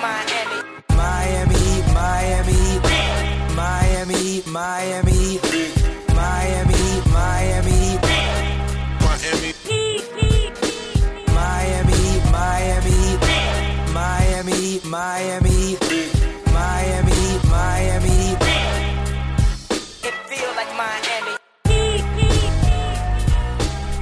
[0.00, 0.58] Miami,
[0.96, 2.80] Miami, Miami,
[3.54, 5.59] Miami, Miami,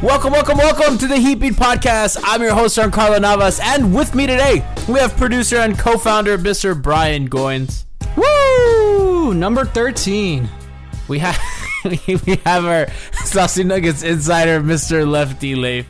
[0.01, 2.21] Welcome, welcome, welcome to the Heat Beat Podcast.
[2.23, 6.81] I'm your host, Carlo Navas, and with me today, we have producer and co-founder, Mr.
[6.81, 7.85] Brian Goins.
[8.17, 9.35] Woo!
[9.35, 10.49] Number 13.
[11.09, 11.37] We have
[11.85, 12.87] we have our
[13.25, 15.05] Saucy Nuggets insider, Mr.
[15.05, 15.87] Lefty Leif.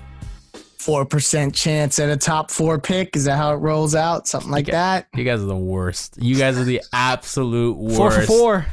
[0.78, 3.14] Four percent chance at a top four pick.
[3.14, 4.26] Is that how it rolls out?
[4.26, 5.08] Something like that.
[5.14, 6.16] You guys are the worst.
[6.18, 7.96] You guys are the absolute worst.
[7.98, 8.66] Four for four.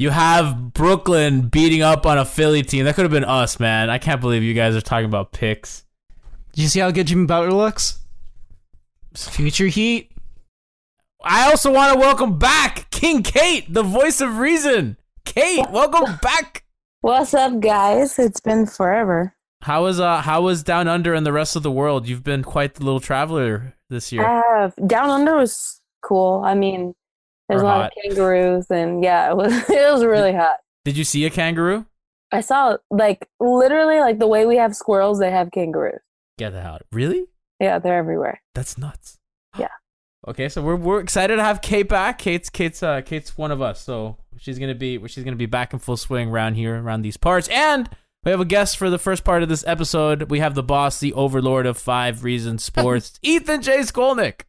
[0.00, 2.86] You have Brooklyn beating up on a Philly team.
[2.86, 3.90] That could have been us, man.
[3.90, 5.84] I can't believe you guys are talking about picks.
[6.54, 7.98] Did you see how good Jimmy Butler looks?
[9.14, 10.10] Future Heat.
[11.22, 14.96] I also want to welcome back King Cait, the voice of reason.
[15.26, 16.64] Cait, welcome back.
[17.02, 18.18] What's up, guys?
[18.18, 19.34] It's been forever.
[19.60, 22.08] How was uh how was down under and the rest of the world?
[22.08, 24.24] You've been quite the little traveler this year.
[24.24, 26.42] Uh, Down Under was cool.
[26.42, 26.94] I mean,
[27.50, 27.92] there's a lot hot.
[27.96, 30.58] of kangaroos, and yeah, it was it was really hot.
[30.84, 31.86] Did you see a kangaroo?
[32.32, 36.00] I saw like literally like the way we have squirrels, they have kangaroos.
[36.38, 36.82] Get that out.
[36.92, 37.26] Really?
[37.58, 38.40] Yeah, they're everywhere.
[38.54, 39.18] That's nuts.
[39.58, 39.68] Yeah.
[40.28, 42.18] Okay, so we're we're excited to have Cait back.
[42.18, 45.72] Cait's Cait's uh Cait's one of us, so she's gonna be she's gonna be back
[45.72, 47.48] in full swing around here, around these parts.
[47.48, 47.88] And
[48.22, 50.30] we have a guest for the first part of this episode.
[50.30, 53.78] We have the boss, the overlord of Five Reasons Sports, Ethan J.
[53.78, 54.42] Skolnick.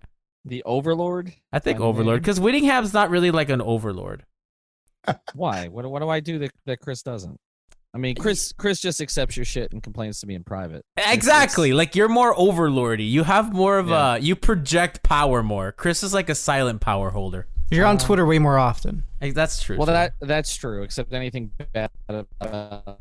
[0.46, 1.34] The Overlord?
[1.53, 2.22] I think Kind overlord name?
[2.22, 4.25] because Whittingham's not really like an overlord.
[5.34, 5.68] Why?
[5.68, 7.40] What, what do I do that, that Chris doesn't?
[7.94, 10.85] I mean, Chris Chris just accepts your shit and complains to me in private.
[10.97, 11.74] It's- Exactly.
[11.74, 13.09] Like you're more overlordy.
[13.09, 14.16] You have more of Yeah.
[14.16, 15.74] a you project power more.
[15.74, 17.47] Chris is like a silent power holder.
[17.69, 19.03] You're on uh, Twitter way more often.
[19.22, 19.78] Like, that's true.
[19.78, 19.94] Well, too.
[19.94, 20.84] that that's true.
[20.84, 23.00] Except anything bad about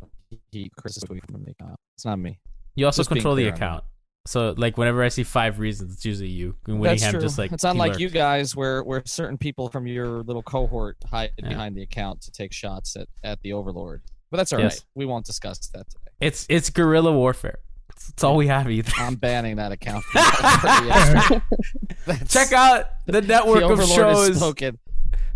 [0.51, 1.77] he Chris is tweeting from the account.
[1.97, 2.39] It's not me.
[2.75, 3.85] You also Just control the clear account.
[4.27, 6.55] So like whenever I see five reasons, it's usually you.
[6.67, 7.21] And That's Whittingham true.
[7.23, 8.01] just like it's unlike lurks.
[8.01, 11.49] you guys, where where certain people from your little cohort hide Yeah.
[11.49, 14.03] behind the account to take shots at, at the Overlord.
[14.31, 14.65] But that's all right.
[14.65, 14.85] Yes.
[14.95, 16.11] We won't discuss that today.
[16.21, 17.59] It's it's guerrilla warfare.
[17.89, 18.93] It's, it's all we have, Ethan.
[18.99, 20.05] I'm banning that account.
[22.29, 24.39] Check out the network the of shows.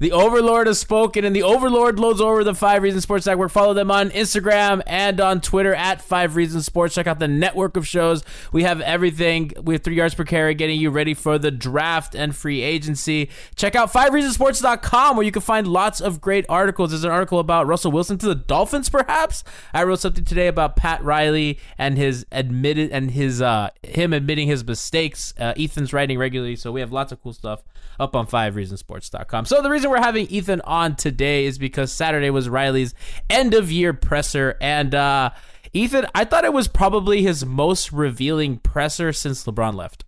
[0.01, 3.53] The Overlord has spoken, and the Overlord loads over the Five Reasons Sports Network.
[3.53, 6.97] Follow them on Instagram and on Twitter at Five Reasons Sports.
[6.97, 8.25] Check out the network of shows.
[8.51, 9.53] We have everything.
[9.63, 13.31] We have three yards per carry getting you ready for the draft and free agency.
[13.55, 16.91] Check out FiveReasonsports.com where you can find lots of great articles.
[16.91, 19.45] There's an article about Russell Wilson to the Dolphins, perhaps.
[19.73, 24.49] I wrote something today about Pat Riley and his admitted and his uh him admitting
[24.49, 25.33] his mistakes.
[25.39, 27.63] Uh, Ethan's writing regularly, so we have lots of cool stuff
[27.99, 29.46] up on FiveReasonsports.com.
[29.46, 32.94] So the reason we're having Ethan on today is because Saturday was Riley's
[33.31, 34.56] end of year presser.
[34.61, 35.31] And uh,
[35.73, 40.05] Ethan, I thought it was probably his most revealing presser since LeBron left.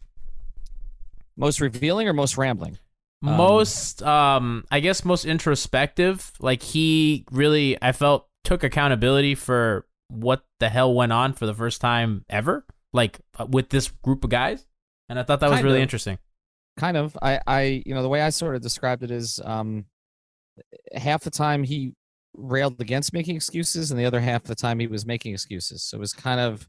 [1.36, 2.78] Most revealing or most rambling?
[3.24, 9.86] Um, most um i guess most introspective like he really i felt took accountability for
[10.08, 14.22] what the hell went on for the first time ever like uh, with this group
[14.22, 14.66] of guys
[15.08, 15.82] and i thought that was Kind really of.
[15.84, 16.18] interesting
[16.76, 19.84] kind of i i you know the way i sort of described it is um
[20.94, 21.92] half the time he
[22.34, 25.96] railed against making excuses and the other half the time he was making excuses so
[25.96, 26.68] it was kind of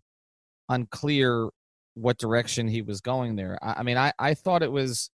[0.70, 1.50] unclear
[1.96, 5.10] what direction he was going there i, I mean i i thought it was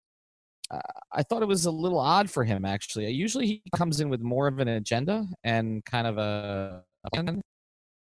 [0.72, 0.80] uh,
[1.12, 3.10] I thought it was a little odd for him actually.
[3.12, 7.42] Usually he comes in with more of an agenda and kind of a, a plan.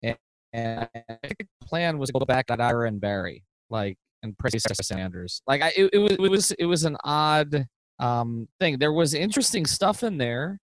[0.01, 0.17] And,
[0.53, 4.37] and I think the plan was to go back at Ira and Barry, like and
[4.37, 5.41] praise Sanders.
[5.47, 7.67] Like I, it, it was it was it was an odd
[7.99, 8.77] um, thing.
[8.77, 10.59] There was interesting stuff in there,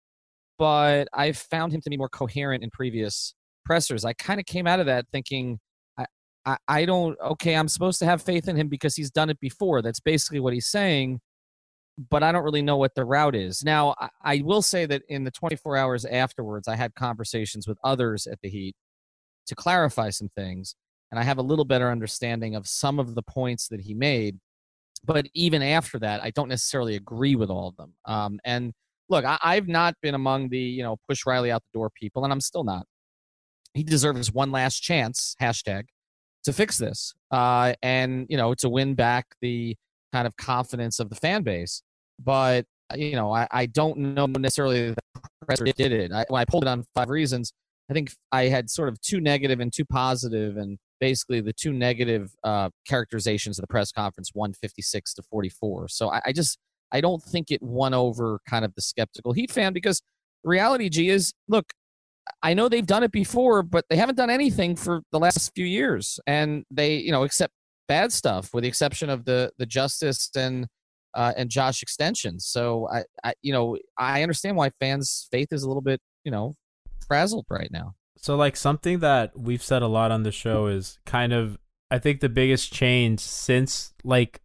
[0.57, 3.33] but I found him to be more coherent in previous
[3.65, 4.05] pressers.
[4.05, 5.59] I kind of came out of that thinking.
[5.97, 6.05] I,
[6.45, 7.55] I, I don't okay.
[7.55, 9.81] I'm supposed to have faith in him because he's done it before.
[9.81, 11.19] That's basically what he's saying
[12.09, 13.63] but I don't really know what the route is.
[13.63, 17.77] Now, I, I will say that in the 24 hours afterwards, I had conversations with
[17.83, 18.75] others at the Heat
[19.47, 20.75] to clarify some things,
[21.11, 24.37] and I have a little better understanding of some of the points that he made.
[25.05, 27.93] But even after that, I don't necessarily agree with all of them.
[28.05, 28.73] Um, and
[29.09, 32.23] look, I, I've not been among the you know push Riley out the door people,
[32.23, 32.85] and I'm still not.
[33.73, 35.35] He deserves one last chance.
[35.41, 35.83] Hashtag
[36.43, 39.75] to fix this, uh, and you know to win back the
[40.13, 41.83] kind of confidence of the fan base
[42.19, 42.65] but
[42.95, 46.11] you know, I, I don't know necessarily that the presser did it.
[46.11, 47.53] I, when I pulled it on five reasons,
[47.89, 51.73] I think I had sort of two negative and two positive, and basically the two
[51.73, 55.87] negative uh, characterizations of the press conference, one fifty six to forty four.
[55.87, 56.57] So I, I just
[56.91, 60.01] I don't think it won over kind of the skeptical Heat fan because
[60.43, 61.71] reality, G, is look,
[62.41, 65.65] I know they've done it before, but they haven't done anything for the last few
[65.65, 67.53] years, and they you know except
[67.87, 70.67] bad stuff, with the exception of the the Justise and
[71.13, 72.45] uh, and Josh extensions.
[72.45, 76.31] So I, I, you know, I understand why fans' faith is a little bit, you
[76.31, 76.55] know,
[77.07, 77.95] frazzled right now.
[78.19, 81.57] So like something that we've said a lot on the show is kind of
[81.89, 84.41] I think the biggest change since like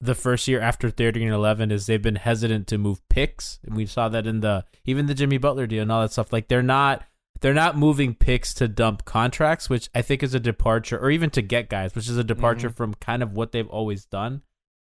[0.00, 3.58] the first year after 30 and 11 is they've been hesitant to move picks.
[3.64, 6.32] And we saw that in the even the Jimmy Butler deal and all that stuff.
[6.32, 7.04] Like they're not
[7.40, 11.30] they're not moving picks to dump contracts which I think is a departure or even
[11.30, 12.76] to get guys which is a departure mm-hmm.
[12.76, 14.42] from kind of what they've always done.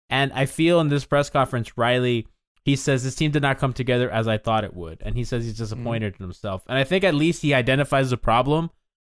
[0.10, 2.28] And I feel in this press conference Riley
[2.70, 5.24] he says this team did not come together as I thought it would and he
[5.24, 5.64] says he's mm-hmm.
[5.64, 8.70] disappointed in himself and I think at least he identifies the problem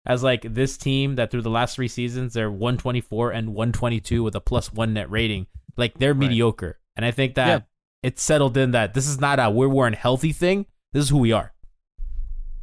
[0.06, 4.36] as like this team that through the last three seasons they're 124 and 122 with
[4.36, 5.48] a plus one net rating.
[5.78, 7.60] Like they're mediocre, and I think that Yeah.
[8.04, 10.68] it's settled in that this is not a we're wearing healthy thing.
[10.94, 11.54] This is who we are.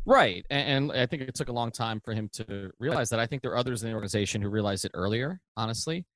[0.04, 0.44] Right.
[0.50, 3.20] And, and I think it took a long time for him to realize that.
[3.20, 6.06] I think there are others in the organization who realized it earlier, honestly.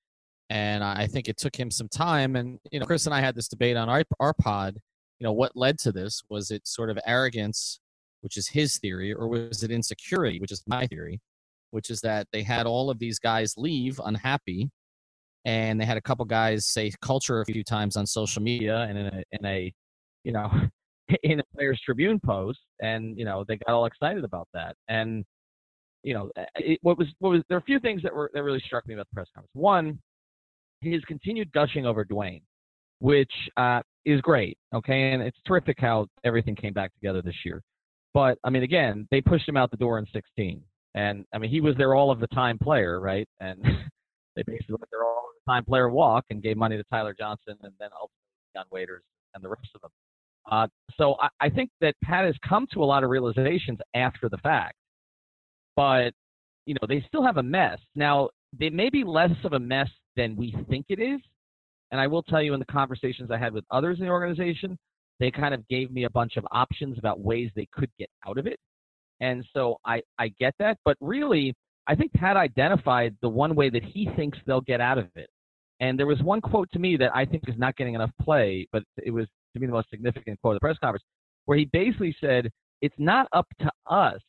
[0.48, 2.36] And I think it took him some time.
[2.36, 4.76] And, you know, Chris and I had this debate on our, our pod.
[5.18, 6.22] You know, what led to this?
[6.28, 7.80] Was it sort of arrogance,
[8.20, 11.20] which is his theory, or was it insecurity, which is my theory,
[11.70, 14.70] which is that they had all of these guys leave unhappy.
[15.44, 18.98] And they had a couple guys say culture a few times on social media and
[18.98, 19.72] in a, in a
[20.26, 20.50] you know,
[21.22, 24.76] in a Players Tribune post, and you know they got all excited about that.
[24.88, 25.24] And
[26.02, 28.30] you know, eh, it, what was what was there are a few things that were
[28.34, 29.50] that really struck me about the press conference.
[29.54, 29.98] One,
[30.92, 32.42] his continued gushing over Dwyane,
[33.00, 34.56] which uh, is great.
[34.74, 37.62] Okay, and it's terrific how everything came back together this year.
[38.14, 40.62] But I mean, again, they pushed him out the door in 16,
[40.94, 43.28] and I mean he was their all of the time player, right?
[43.40, 43.62] And
[44.36, 47.14] they basically let their all of the time player walk and gave money to Tyler
[47.18, 49.02] Johnson, and then ultimately John Waiters
[49.34, 49.90] and the rest of them.
[50.50, 50.66] Uh,
[50.96, 54.38] so I, I think that Pat has come to a lot of realizations after the
[54.38, 54.76] fact,
[55.74, 56.12] but
[56.64, 57.78] you know they still have a mess.
[57.94, 61.20] Now they may be less of a mess than we think it is,
[61.90, 64.78] and I will tell you in the conversations I had with others in the organization,
[65.20, 68.38] they kind of gave me a bunch of options about ways they could get out
[68.38, 68.58] of it,
[69.20, 71.54] and so I I get that, but really
[71.86, 75.30] I think Pat identified the one way that he thinks they'll get out of it.
[75.80, 78.66] And there was one quote to me that I think is not getting enough play,
[78.72, 81.04] but it was to me the most significant quote of the press conference,
[81.44, 84.20] where he basically said, It's not up to us,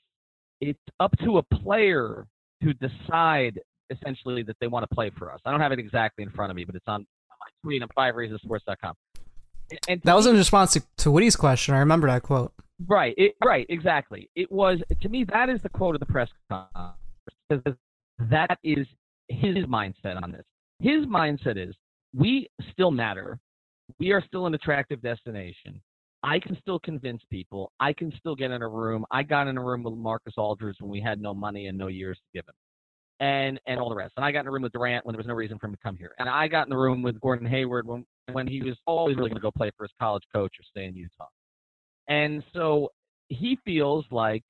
[0.61, 2.27] it's up to a player
[2.63, 5.39] to decide essentially that they want to play for us.
[5.45, 7.81] I don't have it exactly in front of me, but it's on, on my tweet
[7.83, 8.93] on fivereasonsports.com.
[9.71, 11.73] And- And That was me- in response to, to Woody's question.
[11.75, 12.53] I remember that quote.
[12.87, 14.29] Right, it, right, exactly.
[14.35, 16.95] It was to me that is the quote of the press conference
[17.49, 17.73] because
[18.19, 18.85] that is
[19.29, 20.43] his mindset on this.
[20.79, 21.75] His mindset is
[22.13, 23.39] we still matter.
[23.99, 25.81] We are still an attractive destination.
[26.23, 27.71] I can still convince people.
[27.79, 29.05] I can still get in a room.
[29.11, 31.87] I got in a room with Marcus Aldridge when we had no money and no
[31.87, 32.53] years to give him,
[33.19, 34.13] and and all the rest.
[34.17, 35.73] And I got in a room with Durant when there was no reason for him
[35.73, 36.13] to come here.
[36.19, 39.29] And I got in the room with Gordon Hayward when when he was always really
[39.29, 41.27] going to go play for his college coach or stay in Utah.
[42.07, 42.89] And so
[43.29, 44.43] he feels like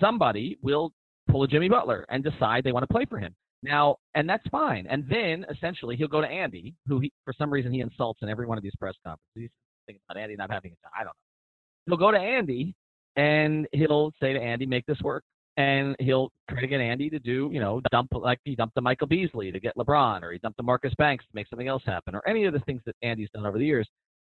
[0.00, 0.92] somebody will
[1.30, 3.34] pull a Jimmy Butler and decide they want to play for him.
[3.62, 4.86] Now, and that's fine.
[4.88, 8.28] And then essentially he'll go to Andy, who he, for some reason he insults in
[8.28, 9.30] every one of these press conferences.
[9.34, 9.50] He's
[9.86, 10.92] thinking about Andy not having a job.
[10.98, 11.86] I don't know.
[11.86, 12.74] He'll go to Andy
[13.16, 15.24] and he'll say to Andy, make this work.
[15.56, 18.80] And he'll try to get Andy to do, you know, dump like he dumped the
[18.80, 21.82] Michael Beasley to get LeBron, or he dumped the Marcus Banks to make something else
[21.84, 23.88] happen, or any of the things that Andy's done over the years.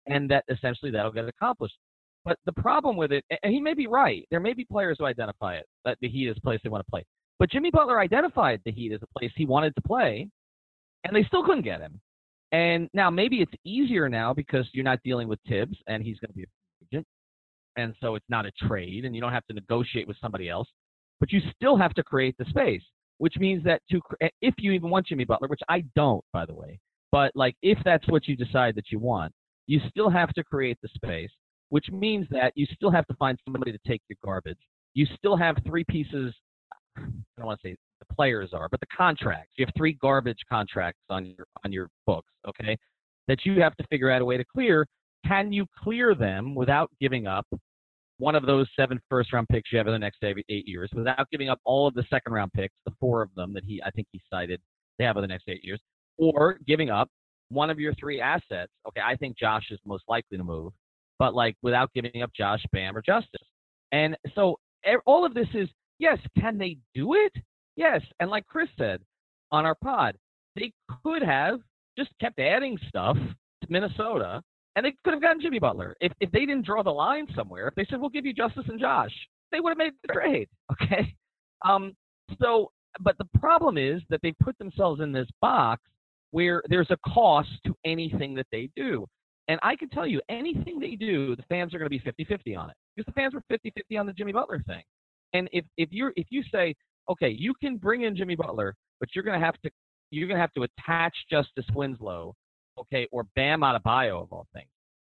[0.06, 1.76] And that essentially that'll get accomplished.
[2.24, 5.06] But the problem with it, and he may be right, there may be players who
[5.06, 7.04] identify it that the Heat is a place they want to play.
[7.38, 10.28] But Jimmy Butler identified the Heat as a place he wanted to play,
[11.04, 12.00] and they still couldn't get him.
[12.52, 16.30] And now maybe it's easier now because you're not dealing with Thibs, and he's going
[16.30, 16.46] to be a
[16.92, 17.06] agent,
[17.76, 20.68] and so it's not a trade, and you don't have to negotiate with somebody else.
[21.22, 22.82] But you still have to create the space,
[23.18, 26.44] which means that to eh, if you even want Jimmy Butler, which I don't, by
[26.44, 26.80] the way,
[27.12, 29.32] but like if that's what you decide that you want,
[29.66, 31.30] you still have to create the space
[31.72, 34.58] which means that you still have to find somebody to take your garbage.
[34.92, 36.34] You still have three pieces.
[36.98, 37.00] I
[37.38, 39.52] don't want to say the players are, but the contracts.
[39.56, 42.76] You have three garbage contracts on your on your books, okay?
[43.26, 44.86] That you have to figure out a way to clear.
[45.26, 47.46] Can you clear them without giving up
[48.18, 51.28] one of those seven first round picks you have in the next eight, years, without
[51.30, 53.90] giving up all of the second round picks, the four of them that he I
[53.90, 54.60] think he cited
[54.98, 55.80] they have in the next eight years,
[56.18, 57.08] or giving up
[57.48, 58.72] one of your three assets.
[58.86, 60.72] Okay, I think Josh is most likely to move
[61.22, 63.46] but like without giving up Josh, Bam, or Justise.
[63.92, 64.56] And so
[65.06, 65.68] all of this is
[66.00, 67.32] yes, can they do it?
[67.76, 68.00] Yes.
[68.18, 69.00] And like Chris said
[69.52, 70.16] on our pod,
[70.56, 70.72] they
[71.04, 71.60] could have
[71.96, 74.42] just kept adding stuff to Minnesota
[74.76, 75.96] and they could have gotten Jimmy Butler.
[76.00, 78.68] If, if they didn't draw the line somewhere, if they said, we'll give you Justise
[78.68, 79.12] and Josh,
[79.50, 80.48] they would have made the trade.
[80.72, 81.14] Okay.
[81.64, 81.94] Um,
[82.40, 85.82] so, but the problem is that they put themselves in this box
[86.32, 89.06] where there's a cost to anything that they do.
[89.48, 92.58] And I can tell you, anything they do, the fans are going to be 50-50
[92.58, 94.82] on it because the fans were 50-50 on the Jimmy Butler thing.
[95.34, 96.74] And if if you're if you say,
[97.10, 99.70] okay, you can bring in Jimmy Butler, but you're going to have to
[100.10, 102.34] you're going to have to attach Justise Winslow,
[102.78, 104.68] okay, or Bam Adebayo of bio of all things,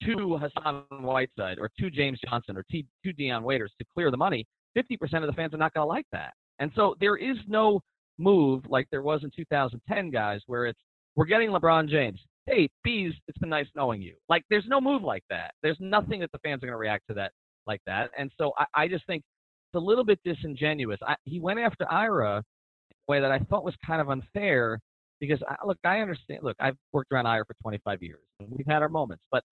[0.04, 4.46] to Hassan Whiteside or to James Johnson or to, Dion Waiters to clear the money.
[4.78, 6.34] 50% of the fans are not going to like that.
[6.60, 7.82] And so there is no
[8.18, 10.80] move like there was in 2010, guys, where it's
[11.16, 14.16] we're getting LeBron James hey, bees, it's been nice knowing you.
[14.30, 15.54] Like, there's no move like that.
[15.62, 17.32] There's nothing that the fans are going to react to that
[17.66, 18.10] like that.
[18.18, 19.24] And so I, I just think
[19.70, 21.00] it's a little bit disingenuous.
[21.06, 24.80] I, he went after Ira in a way that I thought was kind of unfair
[25.28, 26.42] because, I, look, I understand.
[26.44, 29.24] Look, I've worked around Ira for 25 years, and we've had our moments.
[29.32, 29.44] But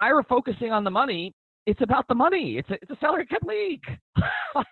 [0.00, 1.32] Ira focusing on the money,
[1.66, 2.58] it's about the money.
[2.58, 3.82] It's a, it's a salary cap league.
[4.54, 4.66] like,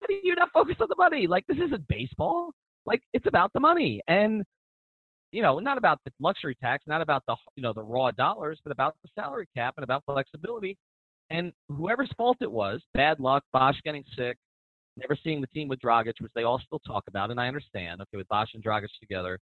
[0.00, 1.26] how do you not focus on the money?
[1.26, 2.50] Like, this isn't baseball.
[2.86, 4.00] Like, it's about the money.
[4.08, 4.44] And–
[5.32, 8.60] you know, not about the luxury tax, not about the you know the raw dollars,
[8.64, 10.76] but about the salary cap and about flexibility.
[11.30, 14.38] And whoever's fault it was, bad luck, Bosh getting sick,
[14.98, 18.00] never seeing the team with Dragic, which they all still talk about, and I understand.
[18.00, 19.38] Okay, with Bosh and Dragic together,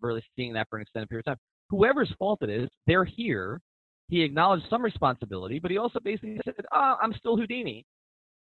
[0.00, 1.38] really seeing that for an extended period of time.
[1.70, 3.60] Whoever's fault it is, they're here.
[4.08, 7.84] He acknowledged some responsibility, but he also basically said, oh, I'm still Houdini.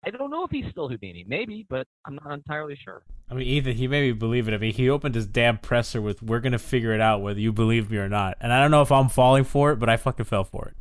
[0.05, 1.25] I don't know if he's still Houdini.
[1.27, 3.03] Maybe, but I'm not entirely sure.
[3.31, 4.53] I mean, Ethan, he made me believe it.
[4.53, 7.53] I mean, he opened his damn presser with, "We're gonna figure it out whether you
[7.53, 9.97] believe me or not." And I don't know if I'm falling for it, but I
[9.97, 10.77] fucking fell for it.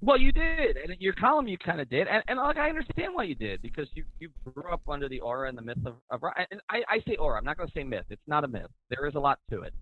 [0.00, 3.14] Well, you did, and your column you kind of did, and, and like I understand
[3.14, 5.94] why you did because you you grew up under the aura and the myth of,
[6.10, 7.38] of and I, I say aura.
[7.38, 8.04] I'm not going to say myth.
[8.10, 8.70] It's not a myth.
[8.90, 9.74] There is a lot to it.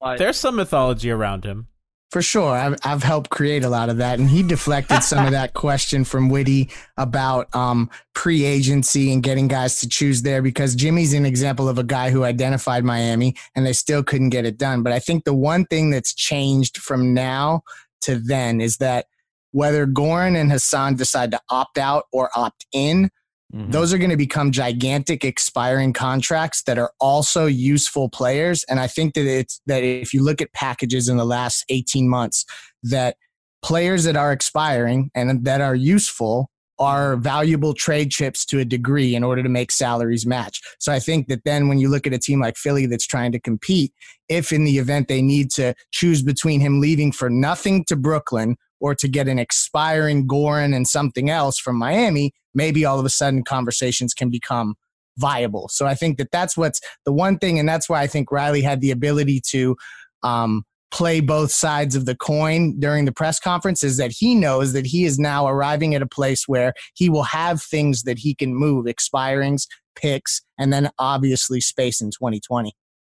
[0.00, 1.68] But, There's some mythology around him.
[2.12, 2.54] For sure.
[2.54, 4.18] I've, I've helped create a lot of that.
[4.18, 6.68] And he deflected some of that question from Witty
[6.98, 11.78] about um, free agency and getting guys to choose there because Jimmy's an example of
[11.78, 14.82] a guy who identified Miami and they still couldn't get it done.
[14.82, 17.62] But I think the one thing that's changed from now
[18.02, 19.06] to then is that
[19.52, 23.10] whether Goran and Hassan decide to opt out or opt in,
[23.54, 23.70] Mm-hmm.
[23.70, 28.64] Those are going to become gigantic expiring contracts that are also useful players.
[28.68, 32.08] And I think that it's that if you look at packages in the last 18
[32.08, 32.46] months,
[32.82, 33.16] that
[33.62, 39.14] players that are expiring and that are useful are valuable trade chips to a degree
[39.14, 40.60] in order to make salaries match.
[40.80, 43.32] So I think that then when you look at a team like Philly that's trying
[43.32, 43.92] to compete,
[44.28, 48.56] if in the event they need to choose between him leaving for nothing to Brooklyn
[48.82, 53.10] or to get an expiring Goran and something else from Miami, maybe all of a
[53.10, 54.74] sudden conversations can become
[55.16, 55.68] viable.
[55.68, 58.60] So I think that that's what's the one thing, and that's why I think Riley
[58.60, 59.76] had the ability to
[60.24, 64.72] um, play both sides of the coin during the press conference is that he knows
[64.72, 68.34] that he is now arriving at a place where he will have things that he
[68.34, 72.72] can move, expirings, picks, and then obviously space in 2020.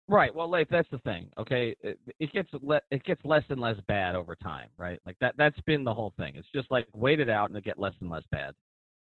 [0.08, 0.32] Right.
[0.32, 1.28] Well, Leif, that's the thing.
[1.36, 5.00] Okay, it, it gets le- it gets less and less bad over time, right?
[5.04, 5.34] Like that.
[5.36, 6.34] That's been the whole thing.
[6.36, 8.54] It's just like wait it out and it get less and less bad.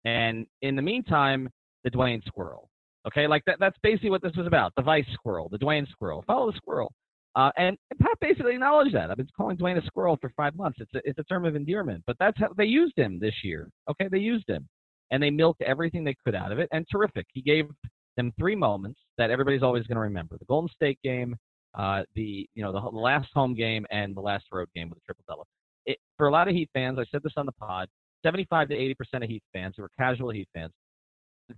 [0.03, 1.49] And in the meantime,
[1.83, 2.69] the Dwyane Squirrel.
[3.07, 3.57] Okay, like that.
[3.59, 4.73] That's basically what this was about.
[4.75, 6.23] The Vice Squirrel, the Dwyane Squirrel.
[6.27, 6.91] Follow the squirrel.
[7.35, 9.09] Uh, and, and Pat basically acknowledged that.
[9.09, 10.79] I've been calling Dwyane a squirrel for five months.
[10.81, 13.69] It's a, it's a term of endearment, but that's how they used him this year.
[13.89, 14.67] Okay, they used him,
[15.11, 16.67] and they milked everything they could out of it.
[16.73, 17.27] And terrific.
[17.33, 17.69] He gave
[18.17, 21.35] them three moments that everybody's always going to remember: the Golden State game,
[21.75, 24.99] uh, the you know the, the last home game, and the last road game with
[24.99, 25.47] a triple double.
[26.17, 27.87] For a lot of Heat fans, I said this on the pod:
[28.23, 30.71] 75 to 80 percent of Heat fans who are casual Heat fans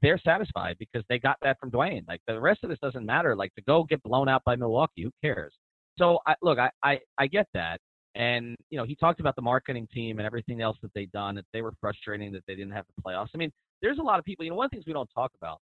[0.01, 2.07] they're satisfied because they got that from Dwyane.
[2.07, 3.35] Like the rest of this doesn't matter.
[3.35, 5.53] Like to go get blown out by Milwaukee, who cares?
[5.97, 7.79] So I, look, I, I I get that,
[8.15, 11.35] and you know he talked about the marketing team and everything else that they've done.
[11.35, 13.29] That they were frustrating that they didn't have the playoffs.
[13.35, 14.43] I mean, there's a lot of people.
[14.43, 15.59] You know, one of the things we don't talk about,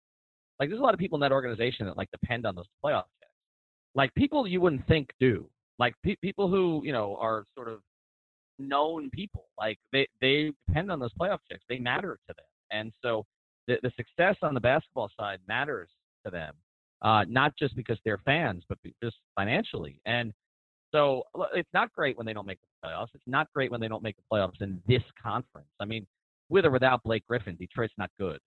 [0.61, 3.05] like there's a lot of people in that organization that like depend on those playoff
[3.19, 3.31] checks.
[3.95, 5.49] Like people you wouldn't think do.
[5.79, 7.79] Like pe- people who you know are sort of
[8.59, 9.47] known people.
[9.59, 11.63] Like they they depend on those playoff checks.
[11.67, 13.25] They matter to them, and so
[13.67, 15.89] the, the success on the basketball side matters
[16.25, 16.53] to them,
[17.01, 19.99] uh, not just because they're fans, but just financially.
[20.05, 20.31] And
[20.91, 21.23] so
[21.55, 23.07] it's not great when they don't make the playoffs.
[23.15, 25.69] It's not great when they don't make the playoffs in this conference.
[25.79, 26.05] I mean,
[26.49, 28.37] with or without Blake Griffin, Detroit's not good.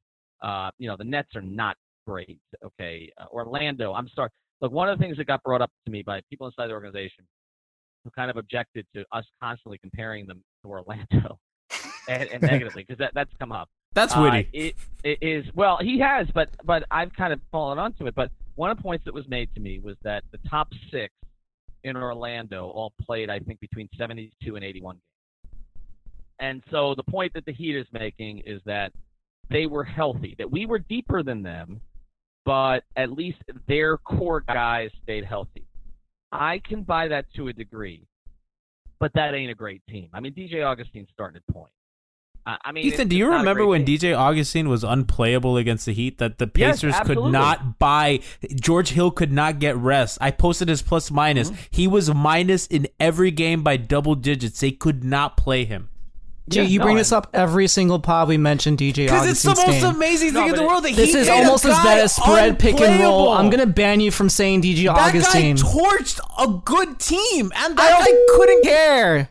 [0.43, 2.39] Uh, you know, the Nets are not great.
[2.65, 3.93] Okay, uh, Orlando.
[3.93, 4.31] I'm sorry.
[4.61, 6.73] Look, one of the things that got brought up to me by people inside the
[6.73, 7.25] organization
[8.05, 11.39] who kind of objected to us constantly comparing them to Orlando
[12.09, 13.69] and, and negatively because that, that's come up.
[13.95, 14.49] That's Uh, witty.
[14.53, 18.15] it, it is well, he has, but but I've kind of fallen onto it.
[18.15, 21.13] But one of the points that was made to me was that the top six
[21.85, 25.03] in Orlando all played, I think, between 72 and 81 games.
[26.41, 28.93] And so the point that the Heat is making is that
[29.51, 31.81] they were healthy, that we were deeper than them,
[32.45, 35.67] but at least their core guys stayed healthy.
[36.33, 38.07] I can buy that to a degree,
[38.99, 40.09] but that ain't a great team.
[40.13, 41.71] I mean, DJ Augustin's starting at point.
[42.47, 43.99] I I mean, Ethan, do you it's not a remember when team.
[43.99, 46.19] DJ Augustin was unplayable against the Heat?
[46.19, 48.21] That the Yes, Pacers could not buy.
[48.61, 50.19] George Hill could not get rest.
[50.21, 51.51] I posted his plus minus.
[51.51, 51.63] Mm-hmm.
[51.71, 54.61] He was minus in every game by double digits.
[54.61, 55.89] They could not play him.
[56.49, 59.27] Gee, Yeah, you no, bring I- this up every single pod we mention DJ Because
[59.29, 59.85] it's the most game.
[59.85, 60.85] amazing No, thing in the world.
[60.85, 63.31] That This he is almost as bad as spread pick and roll.
[63.31, 65.57] I'm gonna ban you from saying DJ That Augustin.
[65.57, 69.31] guy torched a good team, and I that don't guy couldn't care.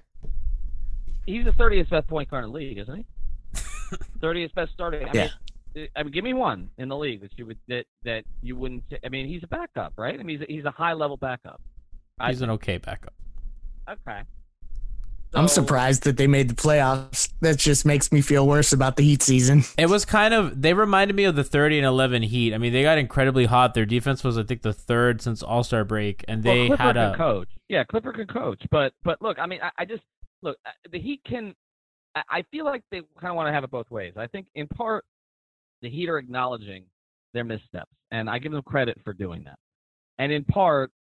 [1.28, 3.06] He's the 30th best point guard in the league, isn't he?
[4.20, 5.08] 30th best starting.
[5.08, 5.28] I Yeah.
[5.76, 8.56] mean, I mean, give me one in the league that you would that that you
[8.56, 8.84] wouldn't.
[9.06, 10.20] I mean, he's a backup, right?
[10.20, 11.62] I mean, he's a, he's a high level backup.
[12.20, 13.14] I He's an okay backup.
[13.90, 14.22] Okay.
[15.36, 17.30] I'm surprised that they made the playoffs.
[17.42, 19.64] That just makes me feel worse about the Heat season.
[19.78, 22.54] It was kind of they reminded me of the 30 and 11 Heat.
[22.54, 23.74] I mean, they got incredibly hot.
[23.74, 27.14] Their defense was I think the third since All-Star break and they Clifford had can
[27.14, 27.50] a coach.
[27.70, 28.62] Yeah, Clifford can coach.
[28.72, 30.04] But but look, I mean, I, I just
[30.42, 30.58] look
[30.92, 31.56] the Heat can.
[32.16, 34.14] I, I feel like they kind of want to have it both ways.
[34.18, 35.06] I think in part
[35.82, 36.86] the Heat are acknowledging
[37.34, 39.58] their missteps, and I give them credit for doing that.
[40.20, 40.92] And in part,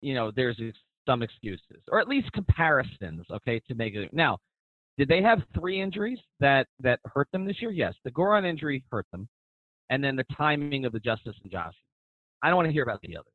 [0.00, 4.12] you know, there's ex- some excuses, or at least comparisons, okay, to make it.
[4.12, 4.38] Now,
[4.98, 7.70] did they have three injuries that that hurt them this year?
[7.70, 9.28] Yes, the Goran injury hurt them,
[9.90, 11.74] and then the timing of the Justise and Josh.
[12.42, 13.32] I don't want to hear about the others.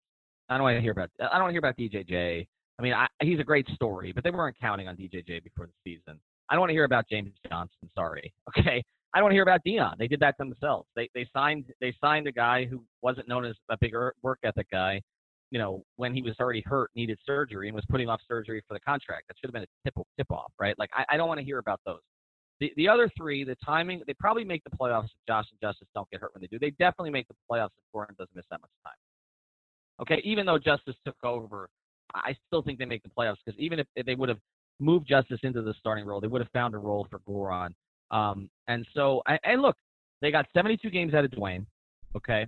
[0.49, 1.09] I don't want to hear about.
[1.19, 2.47] I don't want to hear about DJJ.
[2.79, 5.73] I mean, I, he's a great story, but they weren't counting on DJJ before the
[5.83, 6.19] season.
[6.49, 7.89] I don't want to hear about James Johnson.
[7.95, 8.33] Sorry.
[8.57, 8.83] Okay.
[9.13, 9.95] I don't want to hear about Dion.
[9.97, 10.87] They did that themselves.
[10.95, 14.39] They they signed they signed a guy who wasn't known as a big er- work
[14.43, 15.01] ethic guy.
[15.51, 18.73] You know, when he was already hurt, needed surgery, and was putting off surgery for
[18.73, 19.27] the contract.
[19.27, 20.77] That should have been a tip tip off, right?
[20.77, 22.01] Like I, I don't want to hear about those.
[22.59, 25.87] The the other three, the timing, they probably make the playoffs if Josh and Justise
[25.93, 26.59] don't get hurt when they do.
[26.59, 28.95] They definitely make the playoffs if Goran doesn't miss that much time.
[30.01, 31.69] Okay, even though Justise took over,
[32.13, 34.39] I still think they make the playoffs because even if, if they would have
[34.79, 37.73] moved Justise into the starting role, they would have found a role for Goran.
[38.11, 39.75] Um, and so, and, and look,
[40.21, 41.65] they got 72 games out of Dwyane.
[42.15, 42.47] Okay,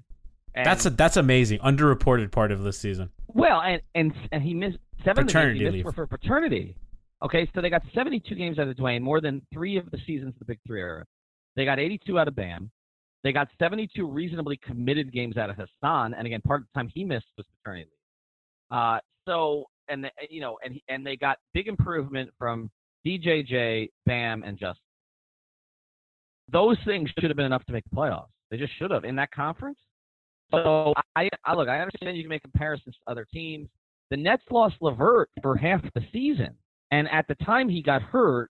[0.55, 1.59] and, That's a, that's amazing.
[1.59, 3.11] Underreported part of this season.
[3.27, 6.75] well, and and and he missed seven of the games he missed were for paternity.
[7.21, 10.33] Okay, so they got 72 games out of Dwyane, more than three of the seasons
[10.35, 11.05] of the Big Three era.
[11.55, 12.71] They got 82 out of Bam.
[13.23, 16.89] They got 72 reasonably committed games out of Hassan, and again, part of the time
[16.93, 17.91] he missed was paternity.
[18.71, 22.69] Uh, so, and the, you know, and and they got big improvement from
[23.05, 24.77] DJJ, Bam, and Justise.
[26.51, 28.27] Those things should have been enough to make the playoffs.
[28.49, 29.77] They just should have in that conference.
[30.51, 33.67] So I, I look, I understand you can make comparisons to other teams.
[34.09, 36.55] the Nets lost LeVert for half the season,
[36.91, 38.49] and at the time he got hurt,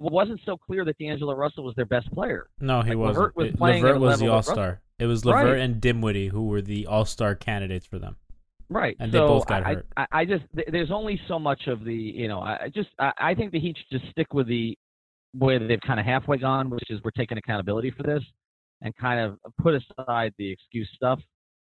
[0.00, 2.48] it wasn't so clear that D'Angelo Russell was their best player.
[2.60, 3.16] No, he Like, wasn't.
[3.18, 4.80] LeVert was It- playing LeVert was the All Star.
[4.98, 5.58] It was LeVert Right.
[5.60, 8.16] and Dinwiddie who were the All Star candidates for them.
[8.68, 8.96] Right.
[9.00, 9.86] And they both got I, hurt.
[9.96, 13.12] I, I just th- there's only so much of the you know I just I,
[13.18, 14.76] I think the Heat should just stick with the
[15.34, 18.22] way they've kind of halfway gone, which is we're taking accountability for this
[18.82, 21.20] and kind of put aside the excuse stuff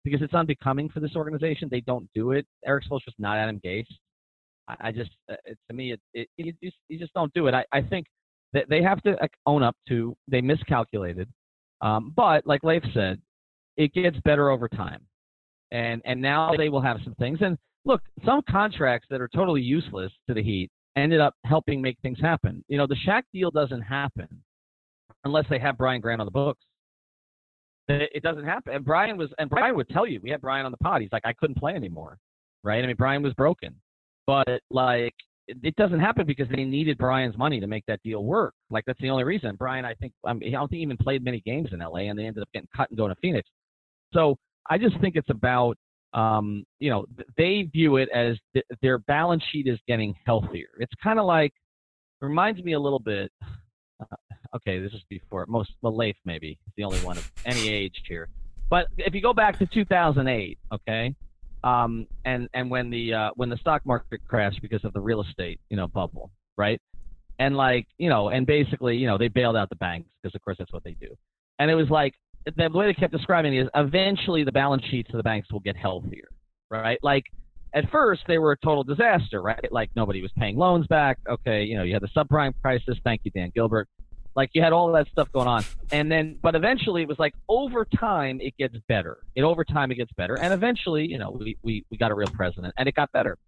[0.04, 1.68] because it's unbecoming for this organization.
[1.70, 2.46] They don't do it.
[2.64, 3.86] Erik Spoelstra's not Adam Gase.
[4.68, 7.46] I, I just uh, it, to me it, it you just you just don't do
[7.46, 7.54] it.
[7.54, 8.06] I, I think
[8.52, 11.28] that they have to own up to they miscalculated.
[11.80, 13.20] Um, but like Leif said,
[13.76, 15.06] it gets better over time
[15.72, 17.38] and and now they will have some things.
[17.40, 21.98] And look, some contracts that are totally useless to the Heat ended up helping make
[22.02, 22.64] things happen.
[22.68, 24.28] You know, the Shaq deal doesn't happen
[25.24, 26.62] unless they have Brian Grant on the books.
[27.88, 28.74] It doesn't happen.
[28.74, 31.02] And Brian was, and Brian would tell you, we had Brian on the pod.
[31.02, 32.18] He's like, I couldn't play anymore,
[32.64, 32.82] right?
[32.82, 33.74] I mean, Brian was broken,
[34.26, 35.14] but like,
[35.46, 38.54] it it doesn't happen because they needed Brian's money to make that deal work.
[38.70, 39.54] Like that's the only reason.
[39.56, 42.08] Brian, I think, I, mean, I don't think he even played many games in LA,
[42.08, 43.48] and they ended up getting cut and going to Phoenix.
[44.12, 44.36] So
[44.68, 45.76] I just think it's about,
[46.12, 50.68] um, you know, they view it as th- their balance sheet is getting healthier.
[50.78, 51.52] It's kind of like,
[52.20, 53.30] reminds me a little bit.
[54.54, 58.28] Okay, this is before most, well, maybe is the only one of any age here.
[58.68, 61.14] But if you go back to 2008, okay,
[61.62, 65.22] um, and and when the uh, when the stock market crashed because of the real
[65.22, 66.80] estate, you know, bubble, right?
[67.38, 70.42] And like, you know, and basically, you know, they bailed out the banks because of
[70.42, 71.08] course that's what they do.
[71.58, 75.10] And it was like the way they kept describing it is eventually the balance sheets
[75.10, 76.28] of the banks will get healthier,
[76.70, 76.98] right?
[77.02, 77.24] Like
[77.74, 79.70] at first they were a total disaster, right?
[79.70, 81.18] Like nobody was paying loans back.
[81.28, 82.96] Okay, you know, you had the subprime crisis.
[83.04, 83.88] Thank you, Dan Gilbert.
[84.36, 87.34] Like you had all that stuff going on, and then but eventually it was like
[87.48, 89.18] over time it gets better.
[89.34, 92.14] It over time it gets better, and eventually you know we we, we got a
[92.14, 93.38] real president, and it got better,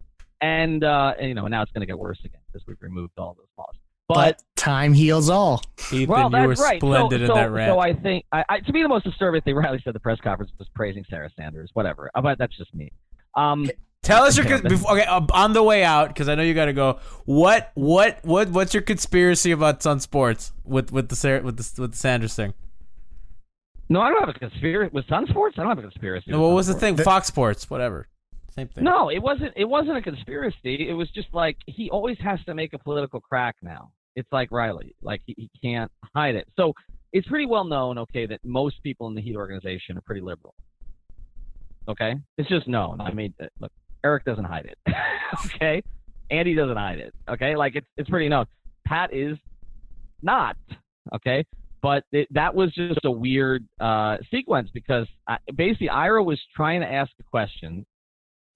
[0.41, 3.13] and uh, and, you know now it's going to get worse again because we've removed
[3.19, 3.75] all those laws.
[4.09, 5.63] But, time heals all.
[5.93, 6.81] Ethan, well, you that's were right.
[6.81, 7.71] splendid so, in so, that rant.
[7.71, 10.01] So I think, I, I, to me, the most disturbing thing Riley said at the
[10.01, 11.71] press conference was praising Sarah Sanders.
[11.75, 12.91] Whatever, but that's just me.
[13.35, 13.69] Um,
[14.09, 16.55] Tell us your Okay, before, okay uh, on the way out because I know you
[16.55, 16.99] got to go.
[17.27, 21.93] What what what what's your conspiracy about Sun Sports with with the with the with
[21.93, 22.55] the Sanders thing?
[23.91, 25.57] no, I don't have a conspiracy with Sun Sports.
[25.59, 26.31] I don't have a conspiracy.
[26.31, 26.97] No, what was the Sports.
[26.97, 27.05] thing?
[27.05, 28.09] Fox Sports, whatever.
[28.55, 28.85] Same thing.
[28.85, 29.53] No, it wasn't.
[29.57, 30.89] It wasn't a conspiracy.
[30.89, 33.93] It was just like he always has to make a political crack now.
[34.17, 36.49] It's like Riley, like he, he can't hide it.
[36.57, 36.73] So
[37.13, 40.55] it's pretty well known, okay, that most people in the Heat organization are pretty liberal.
[41.89, 43.01] Okay, it's just known.
[43.01, 43.73] I mean, uh, look,
[44.05, 44.79] Erik doesn't hide it.
[45.47, 45.83] okay,
[46.31, 47.15] Andy doesn't hide it.
[47.29, 48.47] Okay, like it's it's pretty known.
[48.87, 49.37] Pat is
[50.23, 50.57] not.
[51.15, 51.45] Okay,
[51.83, 56.81] but it, that was just a weird uh, sequence because I, basically Ira was trying
[56.81, 57.87] to ask a question,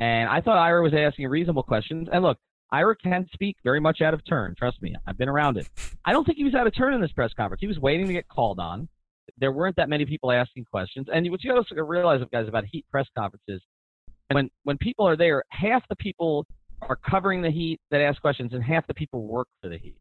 [0.01, 2.09] and I thought Ira was asking reasonable questions.
[2.13, 2.39] And look,
[2.73, 4.55] Ira can speak very much out of turn.
[4.59, 5.69] Trust me, I've been around it.
[6.05, 7.61] I don't think he was out of turn in this press conference.
[7.61, 8.89] He was waiting to get called on.
[9.39, 11.07] There weren't that many people asking questions.
[11.13, 13.63] And what you to realize, guys, about Heat press conferences,
[14.31, 16.47] when when people are there, half the people
[16.83, 19.97] are covering the Heat that ask questions, and half the people work for the Heat.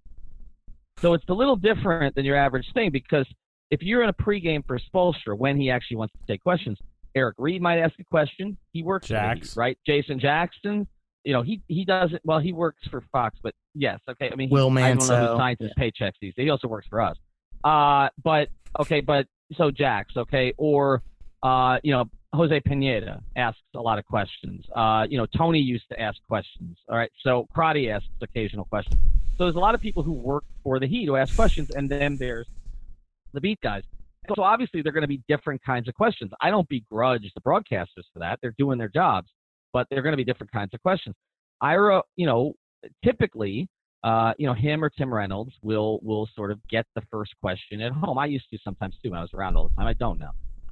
[1.00, 3.26] So it's a little different than your average thing because
[3.72, 6.78] if you're in a pregame for Spoelstra when he actually wants to take questions,
[7.16, 8.58] Eric Reid might ask a question.
[8.72, 9.78] He works for the Heat, right?
[9.86, 10.88] Jason Jackson,
[11.24, 12.22] you know, he he does it.
[12.24, 14.30] Well, he works for Fox, but yes, okay.
[14.32, 16.34] I mean, he, Will I don't know who signs his paychecks these.
[16.36, 16.46] days.
[16.46, 17.16] He also works for us.
[17.64, 21.04] Uh, but okay, but so Jax, okay, or
[21.44, 24.66] uh, you know, Jose Paneda asks a lot of questions.
[24.74, 26.78] Uh, you know, Tony used to ask questions.
[26.90, 29.02] All right, so Crotty asks occasional questions.
[29.38, 31.90] So there's a lot of people who work for the Heat who ask questions, and
[31.90, 32.48] then there's
[33.34, 33.84] the beat guys.
[34.36, 36.32] So obviously they're going to be different kinds of questions.
[36.42, 39.30] I don't begrudge the broadcasters for that; they're doing their jobs,
[39.74, 41.16] but they're going to be different kinds of questions.
[41.60, 42.54] Ira, you know,
[43.04, 43.68] typically,
[44.04, 47.82] uh, you know, him or Tim Reynolds will will sort of get the first question
[47.82, 48.18] at home.
[48.18, 49.88] I used to sometimes too when I was around all the time.
[49.88, 50.32] I don't now,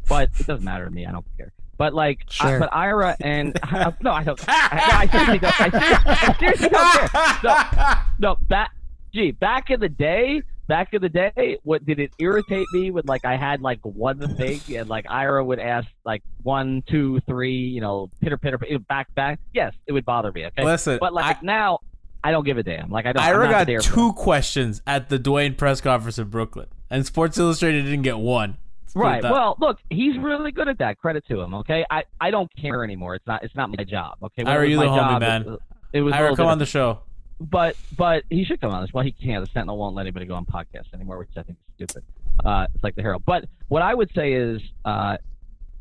[0.09, 1.05] but it doesn't matter to me.
[1.05, 1.53] I don't care.
[1.77, 3.57] But like, I, but Ira and
[4.01, 4.43] no, I don't.
[4.47, 5.61] I, no, I seriously don't.
[5.61, 7.39] I, I seriously don't care.
[7.41, 8.71] No, no, back,
[9.13, 13.05] gee, back in the day, back in the day, what did it irritate me when
[13.05, 17.55] like I had like one thing and like Ira would ask like one, two, three,
[17.55, 19.39] you know, pitter pitter, pitter back back.
[19.53, 20.47] Yes, it would bother me.
[20.47, 21.79] Okay, Listen, but like now,
[22.21, 22.89] I don't give a damn.
[22.89, 23.23] Like I don't.
[23.23, 28.01] Ira got two questions at the Dwyane press conference in Brooklyn, and Sports Illustrated didn't
[28.01, 28.57] get one.
[28.89, 29.21] Let's put it Right.
[29.21, 30.97] that- Well, look, he's really good at that.
[30.97, 31.53] Credit to him.
[31.55, 31.85] Okay.
[31.89, 33.15] I, I don't care anymore.
[33.15, 34.17] It's not it's not my job.
[34.23, 34.43] Okay.
[34.43, 35.41] When it Ira, you my the homie, job, man.
[35.43, 35.59] It, was-
[35.93, 36.59] it was a Ira, come on different.
[36.59, 36.99] the show.
[37.39, 38.91] but but he should come on this.
[38.93, 39.43] Well, he can't.
[39.45, 42.03] The Sentinel won't let anybody go on podcasts anymore, which I think is stupid.
[42.45, 43.23] Uh, it's like the Herald.
[43.25, 45.17] But what I would say is, uh,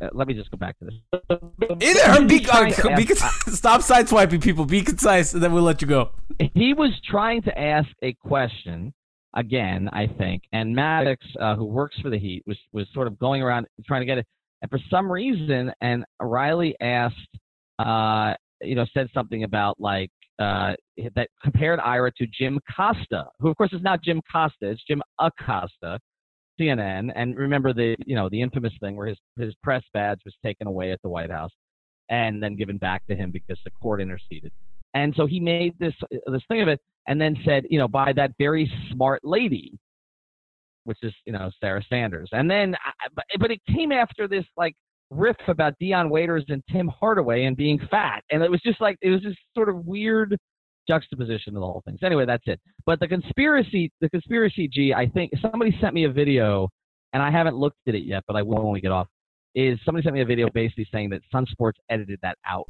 [0.01, 0.95] uh, let me just go back to this.
[1.83, 4.65] Either He be, was trying to be, ask- stop sideswiping people.
[4.65, 6.11] Be concise, and then we'll let you go.
[6.55, 8.93] he was trying to ask a question
[9.35, 13.19] again, I think, and Maddox, uh, who works for the Heat, was was sort of
[13.19, 14.27] going around trying to get it,
[14.63, 17.15] and for some reason, and Riley asked,
[17.79, 20.75] uh, you know, said something about like uh,
[21.15, 25.03] that compared Ira to Jim Costa, who of course is not Jim Costa, it's Jim
[25.21, 25.99] Acosta.
[26.61, 30.35] CNN, and remember the you know the infamous thing where his his press badge was
[30.45, 31.53] taken away at the White House,
[32.11, 34.53] and then given back to him because the court interceded.
[34.95, 35.95] And so he made this
[36.27, 39.77] this thing of it, and then said, you know, by that very smart lady,
[40.85, 42.29] which is you know Sarah Sanders.
[42.33, 42.77] And then,
[43.41, 44.75] but it came after this like
[45.11, 48.97] riff about Dion Waiters and Tim Hardaway and being fat, and it was just like
[49.01, 50.37] it was just sort of weird
[50.87, 51.97] juxtaposition of the whole thing.
[52.01, 52.61] So anyway, that's it.
[52.87, 56.69] But the conspiracy, the conspiracy, G, I think somebody sent me a video,
[57.15, 59.09] and I haven't looked at it yet, but I will when we get off.
[59.55, 62.69] Is somebody sent me a video basically saying that Sun Sports edited that out.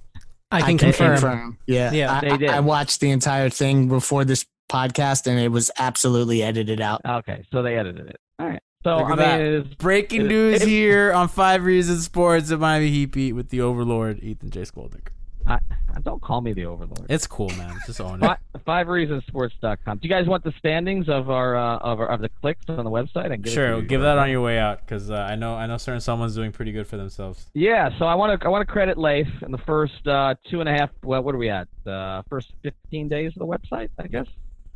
[0.51, 1.59] I can confirm.
[1.67, 2.17] Yeah, Yeah.
[2.17, 2.51] I, They did.
[2.51, 7.01] I, I watched the entire thing before this podcast, and it was absolutely edited out.
[7.07, 8.17] Okay, so they edited it.
[8.39, 8.61] All right.
[8.85, 9.41] So I at mean, that.
[9.41, 13.33] it is, Breaking it- news it- here on Five Reasons Sports at Miami Heat beat
[13.33, 14.63] with the Overlord Ethan J.
[14.63, 15.09] Skolnick.
[15.49, 15.59] I,
[16.05, 17.07] don't call me the Overlord.
[17.09, 17.75] It's cool, man.
[17.77, 18.39] It's just own it.
[18.67, 19.99] Fi- FiveReasonsSports.com.
[19.99, 22.85] Do you guys want the standings of our uh, of, our, of the clicks on
[22.85, 23.27] the website?
[23.27, 25.35] I can give it to Sure, give that on your way out because uh, I
[25.35, 27.47] know I know certain someone's doing pretty good for themselves.
[27.55, 30.61] Yeah, so I want to I want to credit Leif in the first uh, two
[30.61, 30.91] and a half.
[31.03, 31.67] Well, what are we at?
[31.87, 34.27] Uh, first fifteen days of the website, I guess.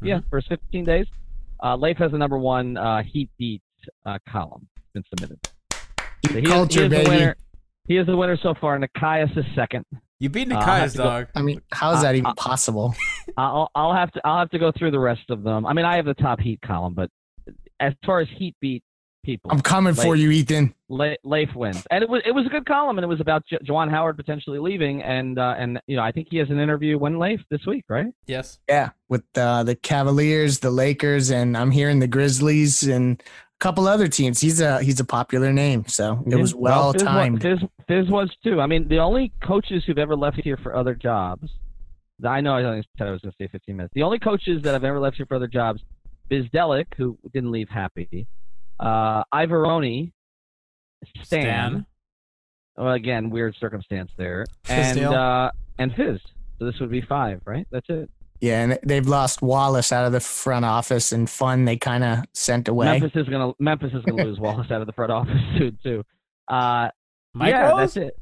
[0.01, 1.07] Yeah, first fifteen days.
[1.63, 3.63] Uh, Leif has the number one uh, Heat beat
[4.07, 4.67] uh, column.
[4.95, 5.39] Been submitted.
[6.27, 7.05] So he is- culture, he is baby.
[7.05, 7.37] The winner.
[7.89, 8.79] He is the winner so far.
[8.79, 9.85] Nikias is second.
[10.23, 11.27] You beat Uh, I'll have Nikias, to go- dog.
[11.35, 12.95] I mean, how is Uh, that even uh, possible?
[13.37, 15.67] I'll I'll have to I'll have to go through the rest of them.
[15.67, 17.11] I mean, I have the top Heat column, but
[17.81, 18.85] as far as Heat beat
[19.25, 20.75] people, I'm coming for you, Ethan.
[20.89, 23.45] Le- Leif wins, and it was it was a good column, and it was about
[23.47, 26.61] J- Juwan Howard potentially leaving, and uh, and you know I think he has an
[26.61, 28.07] interview when Leif this week, right?
[28.29, 28.61] Yes.
[28.69, 33.87] Yeah, with uh, the Cavaliers, the Lakers, and I'm hearing the Grizzlies and a couple
[33.87, 34.41] other teams.
[34.41, 37.41] He's a he's a popular name, so it was well timed.
[37.41, 38.61] Fizz, Fizz was too.
[38.61, 41.49] I mean, the only coaches who've ever left here for other jobs.
[42.25, 43.95] I know I only said I was going to stay 15 minutes.
[43.95, 45.81] The only coaches that have ever left here for other jobs,
[46.31, 48.29] Bzdelik, who didn't leave happy,
[48.79, 50.13] uh, Iavaroni,
[51.23, 51.25] Stan.
[51.25, 51.87] Stan.
[52.77, 56.21] Well, again, weird circumstance there, and uh, and Fizz.
[56.59, 57.67] So this would be five, right?
[57.71, 58.11] That's it.
[58.43, 61.65] Yeah, and they've lost Wallace out of the front office and fun.
[61.65, 62.87] They kind of sent away.
[62.99, 66.03] Memphis is gonna Memphis is gonna lose Wallace out of the front office soon too.
[66.49, 66.89] Uh,
[67.35, 67.95] Mike yeah, Wallace?
[67.95, 68.19] that's it.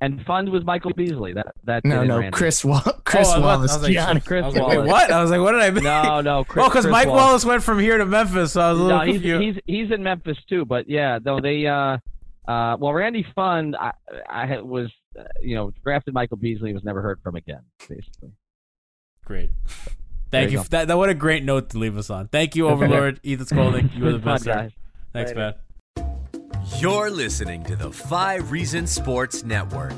[0.00, 1.34] And Pfund was Michael Beasley.
[1.34, 2.30] That that no, no, Randy.
[2.34, 3.72] Chris Wall- Chris Oh, I I Wallace.
[3.74, 4.20] was like, Gianni.
[4.20, 4.78] Chris was Wallace.
[4.78, 5.10] Wait, what?
[5.12, 5.70] I was like, what did I?
[5.80, 6.44] No, no.
[6.48, 7.20] Chris, oh, because Mike Wallace.
[7.22, 9.60] Wallace went from here to Memphis, so I was a little No, he's, confused.
[9.66, 10.64] he's he's in Memphis too.
[10.64, 11.98] But yeah, though they uh
[12.46, 13.92] uh well Randy Pfund I
[14.30, 14.88] I was
[15.18, 18.30] uh, you know drafted Michael Beasley was never heard from again basically.
[19.28, 19.50] Great.
[20.30, 20.64] There Thank you you.
[20.70, 22.28] That, that what a great note to leave us on.
[22.28, 23.94] Thank you, Overlord Ethan Skolnick.
[23.94, 24.44] You are the best.
[24.44, 24.70] sir.
[25.12, 25.54] Thanks, Later.
[25.96, 26.74] man.
[26.78, 29.92] You're listening to the Five Reason Sports Network.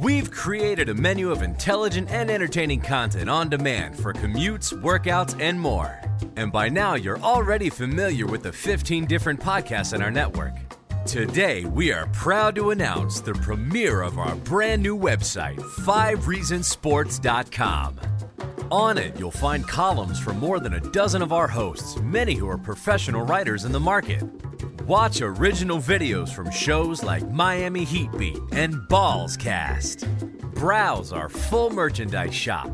[0.00, 5.58] We've created a menu of intelligent and entertaining content on demand for commutes, workouts, and
[5.60, 6.00] more.
[6.36, 10.54] And by now, you're already familiar with the 15 different podcasts in our network.
[11.06, 18.00] Today, we are proud to announce the premiere of our brand new website, FiveReasonsSports.com.
[18.72, 22.48] On it, you'll find columns from more than a dozen of our hosts, many who
[22.48, 24.24] are professional writers in the market.
[24.82, 30.08] Watch original videos from shows like Miami Heat Beat and Balls Cast.
[30.54, 32.68] Browse our full merchandise shop.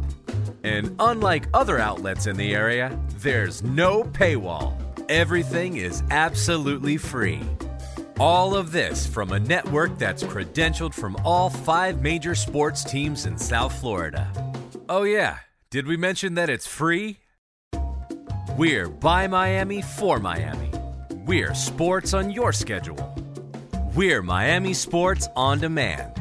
[0.64, 4.74] And unlike other outlets in the area, there's no paywall.
[5.10, 7.42] Everything is absolutely free.
[8.20, 13.36] All of this from a network that's credentialed from all five major sports teams in
[13.38, 14.30] South Florida.
[14.88, 15.38] Oh, yeah,
[15.70, 17.20] did we mention that it's free?
[18.56, 20.70] We're by Miami for Miami.
[21.24, 23.14] We're sports on your schedule.
[23.94, 26.12] We're Miami Sports on Demand.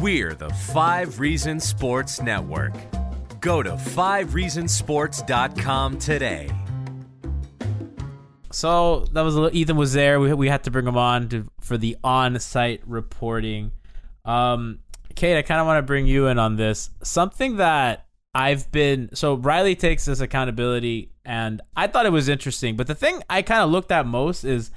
[0.00, 2.74] We're the Five Reasons Sports Network.
[3.40, 6.50] Go to 5reasonsports.com today.
[8.52, 10.20] So that was a little, Ethan was there.
[10.20, 13.72] We we had to bring him on to for the on-site reporting.
[14.24, 14.80] Um,
[15.14, 16.90] Cait, I kind of want to bring you in on this.
[17.02, 22.76] Something that I've been so Riley takes this accountability, and I thought it was interesting.
[22.76, 24.70] But the thing I kind of looked at most is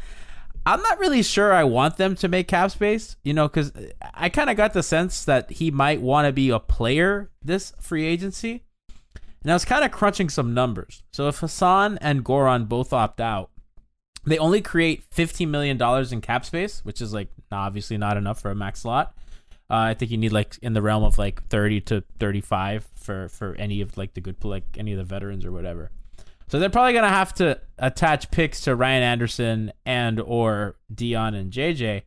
[0.65, 3.71] I'm not really sure I want them to make cap space, you know, because
[4.13, 7.71] I kind of got the sense that he might want to be a player this
[7.79, 8.63] free agency.
[9.43, 11.03] And I was kind of crunching some numbers.
[11.13, 13.51] So if Hassan and Goran both opt out,
[14.25, 18.41] they only create fifteen million dollars in cap space, which is like obviously not enough
[18.41, 19.15] for a max slot.
[19.69, 23.29] Uh, I think you need like in the realm of like thirty to thirty-five for
[23.29, 25.91] for any of like the good like any of the veterans or whatever.
[26.47, 31.51] So they're probably gonna have to attach picks to Ryan Anderson and or Dion and
[31.51, 32.03] JJ.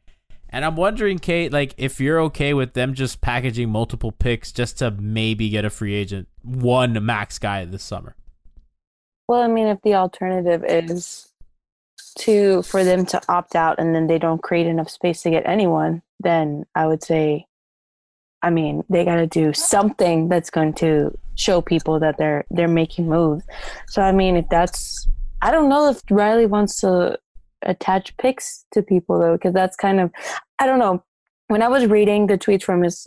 [0.51, 4.79] And I'm wondering, Cait, like if you're okay with them just packaging multiple picks just
[4.79, 8.15] to maybe get a free agent, one max guy this summer.
[9.29, 11.28] Well, I mean, if the alternative is
[12.15, 15.47] to for them to opt out and then they don't create enough space to get
[15.47, 17.47] anyone, then I would say,
[18.43, 22.69] I mean, they got to do something that's going to show people that they're they're
[22.69, 23.45] making moves.
[23.89, 25.09] So I mean, if that's,
[25.43, 27.19] I don't know if Riley wants to
[27.63, 30.11] attach pics to people though, because that's kind of,
[30.59, 31.03] I don't know.
[31.49, 33.07] When I was reading the tweets from his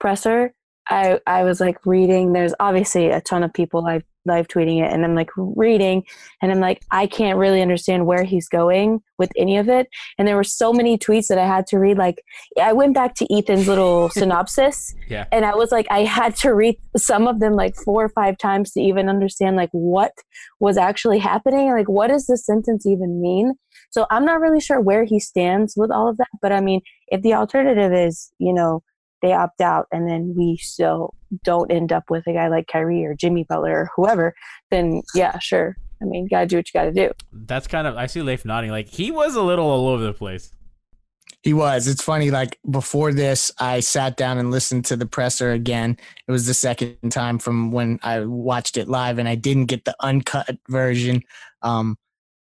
[0.00, 0.54] presser,
[0.88, 2.32] I I was like reading.
[2.32, 6.04] There's obviously a ton of people live live tweeting it, and I'm like reading,
[6.40, 9.88] and I'm like I can't really understand where he's going with any of it.
[10.18, 11.98] And there were so many tweets that I had to read.
[11.98, 12.22] Like
[12.60, 15.26] I went back to Ethan's little synopsis, Yeah.
[15.32, 18.38] and I was like I had to read some of them like four or five
[18.38, 20.12] times to even understand like what
[20.60, 21.70] was actually happening.
[21.70, 23.54] Like what does this sentence even mean?
[23.90, 26.28] So I'm not really sure where he stands with all of that.
[26.40, 28.82] But I mean, if the alternative is you know
[29.22, 33.04] they opt out and then we still don't end up with a guy like Kyrie
[33.04, 34.34] or Jimmy Butler or whoever,
[34.70, 35.76] then yeah, sure.
[36.00, 37.12] I mean, gotta do what you gotta do.
[37.32, 38.70] That's kind of I see Leif nodding.
[38.70, 40.52] Like he was a little all over the place.
[41.42, 41.88] He was.
[41.88, 42.30] It's funny.
[42.30, 45.96] Like before this, I sat down and listened to the presser again.
[46.28, 49.84] It was the second time from when I watched it live, and I didn't get
[49.84, 51.22] the uncut version.
[51.62, 51.96] Um,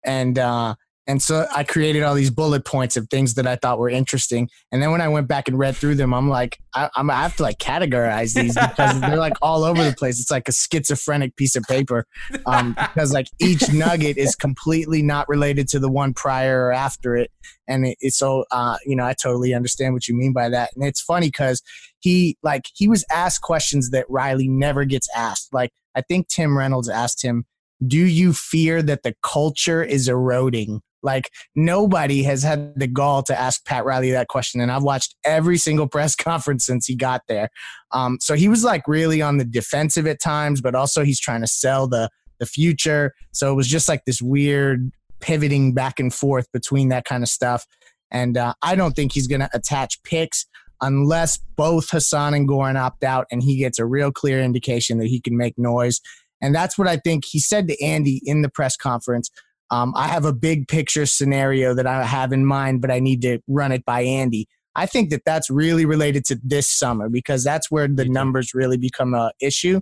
[0.05, 0.75] and uh,
[1.07, 4.49] and so I created all these bullet points of things that I thought were interesting.
[4.71, 7.21] And then when I went back and read through them, I'm like, I, I'm I
[7.21, 10.19] have to like categorize these because they're like all over the place.
[10.19, 12.07] It's like a schizophrenic piece of paper
[12.47, 17.15] um, because like each nugget is completely not related to the one prior or after
[17.15, 17.29] it.
[17.67, 20.71] And it, it's so uh, you know I totally understand what you mean by that.
[20.75, 21.61] And it's funny because
[21.99, 25.53] he like he was asked questions that Riley never gets asked.
[25.53, 27.45] Like I think Tim Reynolds asked him,
[27.85, 33.39] "Do you fear that the culture is eroding?" Like nobody has had the gall to
[33.39, 37.21] ask Pat Riley that question, and I've watched every single press conference since he got
[37.29, 37.49] there.
[37.91, 41.41] Um, so he was like really on the defensive at times, but also he's trying
[41.41, 43.13] to sell the the future.
[43.31, 44.91] So it was just like this weird
[45.21, 47.65] pivoting back and forth between that kind of stuff.
[48.11, 50.45] And uh, I don't think he's going to attach picks
[50.81, 55.07] unless both Hassan and Goran opt out and he gets a real clear indication that
[55.07, 56.01] he can make noise.
[56.41, 59.29] And that's what I think he said to Andy in the press conference.
[59.71, 63.21] Um, I have a big picture scenario that I have in mind, but I need
[63.23, 64.47] to run it by Andy.
[64.75, 68.77] I think that that's really related to this summer because that's where the numbers really
[68.77, 69.79] become a issue.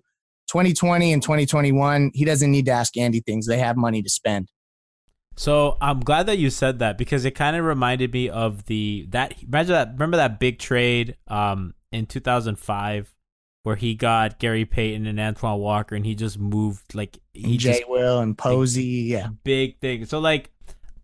[0.47, 3.47] 2020 and 2021, he doesn't need to ask Andy things.
[3.47, 4.49] They have money to spend.
[5.35, 9.07] So I'm glad that you said that because it kind of reminded me of the
[9.09, 13.12] that imagine that remember that big trade um in 2005
[13.63, 17.59] where he got Gary Payton and Antoine Walker and he just moved like he And
[17.59, 19.29] Jay just Will and Posey, yeah.
[19.43, 20.05] big thing.
[20.05, 20.49] So like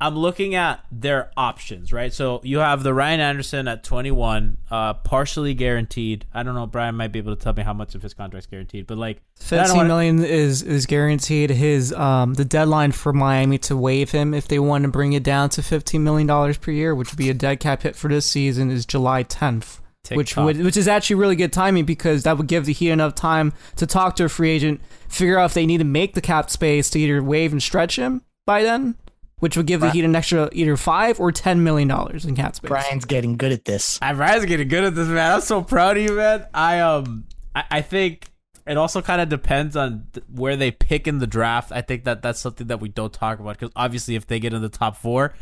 [0.01, 2.13] I'm looking at their options, right?
[2.13, 6.25] So you have the Ryan Anderson at 21, uh, partially guaranteed.
[6.33, 6.65] I don't know.
[6.67, 9.17] Brian might be able to tell me how much of his contract's guaranteed, but like
[9.17, 11.49] I don't Fifteen wanna- million is is guaranteed.
[11.51, 15.23] His um the deadline for Miami to waive him if they want to bring it
[15.23, 18.09] down to fifteen million dollars per year, which would be a dead cap hit for
[18.09, 19.23] this season, is July
[20.03, 20.17] tenth.
[20.17, 23.15] Which would which is actually really good timing because that would give the Heat enough
[23.15, 26.21] time to talk to a free agent, figure out if they need to make the
[26.21, 28.95] cap space to either waive and stretch him by then,
[29.39, 32.55] which would give the Heat an extra either five or ten million dollars in cap
[32.55, 32.69] space.
[32.69, 33.99] Brian's getting good at this.
[34.01, 35.33] I Brian's getting good at this, man.
[35.33, 36.45] I'm so proud of you, man.
[36.53, 38.29] I um, I, I think
[38.67, 41.71] it also kind of depends on th- where they pick in the draft.
[41.71, 44.53] I think that that's something that we don't talk about because obviously, if they get
[44.53, 45.33] in the top four,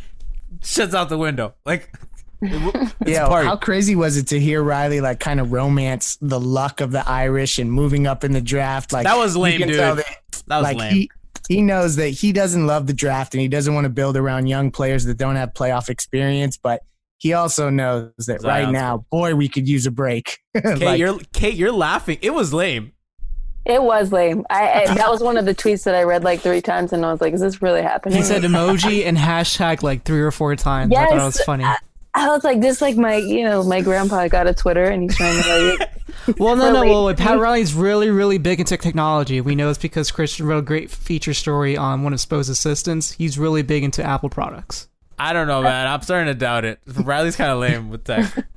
[0.63, 1.53] shit's out the window.
[1.65, 2.16] Like, it w- it's
[3.05, 3.47] Yeah, party.
[3.47, 7.07] how crazy was it to hear Riley like kind of romance the luck of the
[7.07, 8.91] Irish and moving up in the draft?
[8.93, 9.75] Like That was lame, dude.
[9.75, 10.05] tell That
[10.49, 10.93] was like lame.
[10.93, 11.11] he
[11.47, 14.47] he knows that he doesn't love the draft and he doesn't want to build around
[14.47, 16.81] young players that don't have playoff experience, but
[17.19, 20.39] he also knows that right now, boy, we could use a break.
[20.55, 22.17] Cait, Like, you're Cait, you're laughing.
[22.21, 22.91] It was lame.
[23.65, 24.45] It was lame.
[24.49, 27.05] I, I that was one of the tweets that I read like three times, and
[27.05, 30.31] I was like, "Is this really happening?" He said emoji and hashtag like three or
[30.31, 30.91] four times.
[30.93, 31.65] Yes, I thought it was funny.
[32.17, 35.15] I was like, this like my, you know, my grandpa got a Twitter, and he's
[35.15, 35.91] trying to like.
[36.37, 36.81] Well, no, no.
[36.81, 37.39] relate Well, to Pat.
[37.39, 39.39] Riley's really, really big into technology.
[39.39, 43.11] We know it's because Christian wrote a great feature story on one of Spo's assistants.
[43.11, 44.89] He's really big into Apple products.
[45.17, 45.87] I don't know, man.
[45.87, 46.79] I'm starting to doubt it.
[46.85, 48.25] Riley's kind of lame with tech.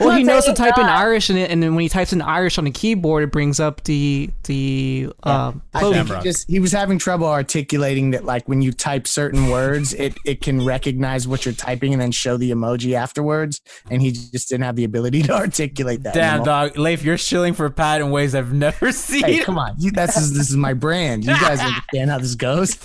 [0.00, 0.84] Well, I'm he knows to saying type in.
[0.84, 3.60] Irish, and, it, and then when he types in Irish on the keyboard, it brings
[3.60, 6.04] up the the um, I clothing.
[6.06, 9.94] think he just he was having trouble articulating that like when you type certain words,
[9.94, 14.12] it it can recognize what you're typing and then show the emoji afterwards, and he
[14.12, 16.14] just didn't have the ability to articulate that.
[16.14, 16.46] Damn, anymore.
[16.46, 16.78] dog.
[16.78, 19.24] Leif, you're shilling for Pat in ways I've never seen.
[19.24, 21.24] Hey, come on, you, that's this is my brand.
[21.24, 22.76] You guys understand how this goes?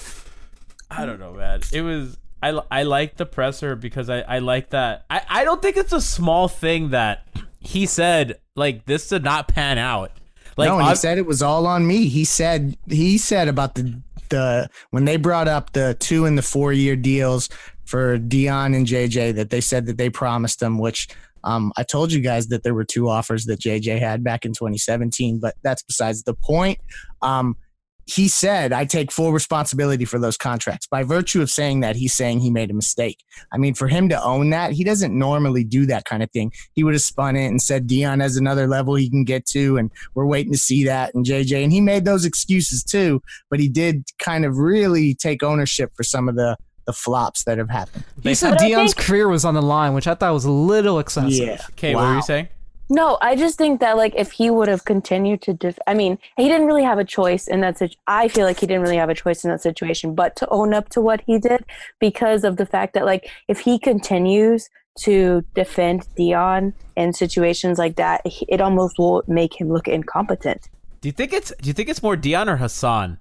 [0.89, 1.61] I don't know, man.
[1.71, 5.05] It was I I like the presser because I I like that.
[5.09, 7.27] I I don't think it's a small thing that
[7.59, 10.11] he said like this did not pan out.
[10.57, 12.07] Like no, and he ob- said it was all on me.
[12.07, 16.41] He said he said about the the when they brought up the two and the
[16.41, 17.49] four year deals
[17.85, 21.09] for Dion and JJ that they said that they promised them, which
[21.43, 24.53] um, I told you guys that there were two offers that JJ had back in
[24.53, 26.79] 2017, but that's besides the point.
[27.21, 27.57] Um,
[28.05, 30.87] he said, I take full responsibility for those contracts.
[30.87, 33.23] By virtue of saying that, he's saying he made a mistake.
[33.53, 36.51] I mean, for him to own that, he doesn't normally do that kind of thing.
[36.73, 39.77] He would have spun it and said Dion has another level he can get to,
[39.77, 41.13] and we're waiting to see that.
[41.13, 45.43] And JJ, and he made those excuses too, but he did kind of really take
[45.43, 48.03] ownership for some of the the flops that have happened.
[48.23, 50.97] He said Dion's think- career was on the line, which I thought was a little
[50.97, 51.31] excessive.
[51.31, 51.61] Yeah.
[51.73, 52.47] Okay, what were you saying?
[52.91, 56.19] No, I just think that like if he would have continued to, def- I mean,
[56.35, 57.97] he didn't really have a choice in that situation.
[58.05, 60.73] I feel like he didn't really have a choice in that situation, but to own
[60.73, 61.63] up to what he did
[62.01, 64.69] because of the fact that like if he continues
[65.03, 70.67] to defend Dion in situations like that, it almost will make him look incompetent.
[70.99, 73.19] Do you think it's do you think it's more Dion or Hassan?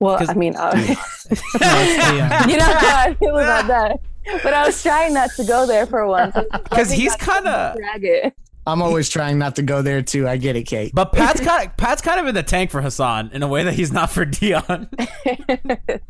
[0.00, 0.72] Well, I mean, uh,
[2.48, 4.00] you know how I feel about that.
[4.42, 6.34] But I was trying not to go there for once
[6.64, 8.34] Because he's kind of drag it.
[8.66, 10.26] I'm always trying not to go there too.
[10.26, 10.92] I get it, Cait.
[10.94, 13.62] But Pat's kind of Pat's kind of in the tank for Hassan in a way
[13.64, 14.88] that he's not for Dion.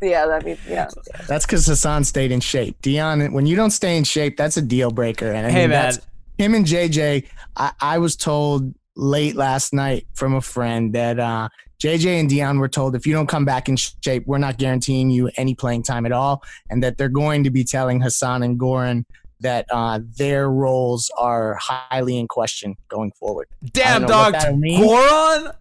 [0.02, 0.88] yeah, that means yeah.
[1.28, 2.80] That's because Hassan stayed in shape.
[2.82, 5.30] Dion, when you don't stay in shape, that's a deal breaker.
[5.32, 5.82] And I Hey, mean, man.
[5.84, 6.07] that's
[6.38, 7.26] him and JJ.
[7.57, 11.48] I, I was told late last night from a friend that uh,
[11.82, 15.11] JJ and Dion were told if you don't come back in shape, we're not guaranteeing
[15.11, 18.59] you any playing time at all, and that they're going to be telling Hassan and
[18.59, 19.04] Goran
[19.41, 23.49] that uh, their roles are highly in question going forward.
[23.72, 24.34] Damn dog.
[24.34, 25.55] Goran.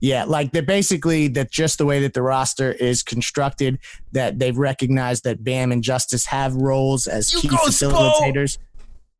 [0.00, 3.78] Yeah, like they're basically that just the way that the roster is constructed,
[4.12, 7.90] that they've recognized that Bam and Justise have roles as You key Spo!
[7.90, 8.58] facilitators.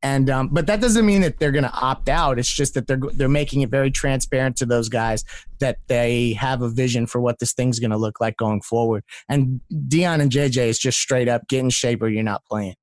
[0.03, 2.37] And um, but that doesn't mean that they're going to opt out.
[2.37, 5.23] It's just that they're they're making it very transparent to those guys
[5.59, 9.03] that they have a vision for what this thing's going to look like going forward.
[9.27, 12.75] And Dion and JJ is just straight up get in shape or you're not playing.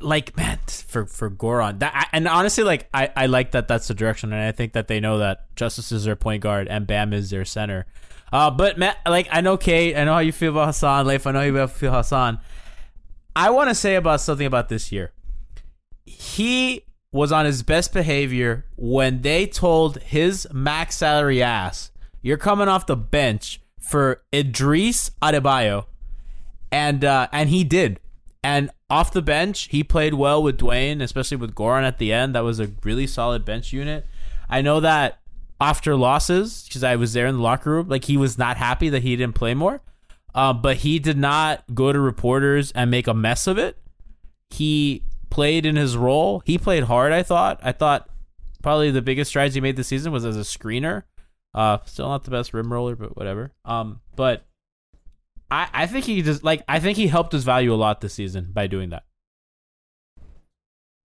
[0.00, 3.94] Like man for for Goran that and honestly like I I like that that's the
[3.94, 7.12] direction and I think that they know that Justise is their point guard and Bam
[7.12, 7.86] is their center.
[8.32, 11.06] Uh, but Matt, like I know Cait, I know how you feel about Hassan.
[11.06, 12.40] Leif, I know you feel Hassan.
[13.34, 15.12] I want to say about something about this year.
[16.04, 21.90] He was on his best behavior when they told his max salary ass,
[22.20, 25.86] "You're coming off the bench for Edrice Adebayo,"
[26.70, 28.00] and uh, and he did.
[28.42, 32.34] And off the bench, he played well with Dwyane, especially with Goran at the end.
[32.34, 34.06] That was a really solid bench unit.
[34.48, 35.18] I know that
[35.60, 38.88] after losses, because I was there in the locker room, like he was not happy
[38.90, 39.80] that he didn't play more.
[40.34, 43.76] Um, but he did not go to reporters and make a mess of it.
[44.50, 46.42] He played in his role.
[46.44, 47.12] He played hard.
[47.12, 47.58] I thought.
[47.62, 48.08] I thought
[48.62, 51.02] probably the biggest strides he made this season was as a screener.
[51.54, 53.52] Uh, still not the best rim roller, but whatever.
[53.64, 54.46] Um, but
[55.50, 58.14] I, I think he just like I think he helped his value a lot this
[58.14, 59.04] season by doing that.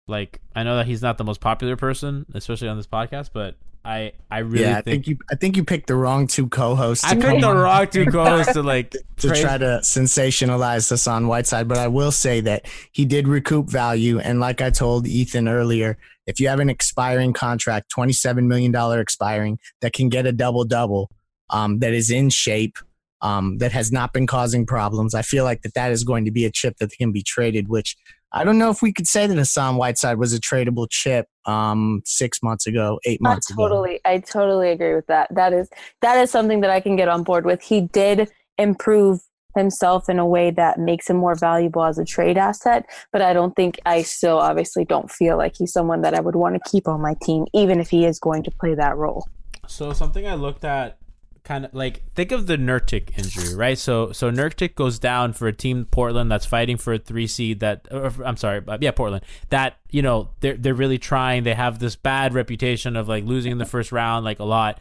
[0.08, 3.56] Like I know that he's not the most popular person, especially on this podcast, but
[3.86, 6.48] I I really yeah, I think, think you I think you picked the wrong two
[6.48, 7.06] co-hosts.
[7.06, 11.68] I picked the wrong two co-hosts to like to praise- try to sensationalize Hassan Whiteside,
[11.68, 14.20] but I will say that he did recoup value.
[14.20, 19.60] And like I told Ethan earlier, if you have an expiring contract, $27 million expiring,
[19.82, 21.10] that can get a double double,
[21.50, 22.78] um, that is in shape,
[23.24, 26.32] um, that has not been causing problems, I feel like that that is going to
[26.32, 27.96] be a chip that can be traded, which
[28.34, 32.02] I don't know if we could say that Hassan Whiteside was a tradable chip um,
[32.04, 33.64] six months ago, eight I months ago.
[33.64, 35.34] totally, I totally agree with that.
[35.34, 35.70] That is
[36.02, 37.62] that is something that I can get on board with.
[37.62, 39.22] He did improve
[39.56, 43.34] himself in a way that makes him more valuable as a trade asset, but I
[43.34, 46.70] don't think I still obviously don't feel like he's someone that I would want to
[46.70, 49.28] keep on my team, even if he is going to play that role.
[49.68, 50.98] So something I looked at
[51.44, 53.78] kind of like think of the Nurkic injury, right?
[53.78, 57.60] So so Nurkic goes down for a team Portland that's fighting for a 3 seed
[57.60, 59.26] that or, I'm sorry, but yeah, Portland.
[59.50, 61.44] That, you know, they're they're really trying.
[61.44, 64.80] They have this bad reputation of like losing in the first round like a lot.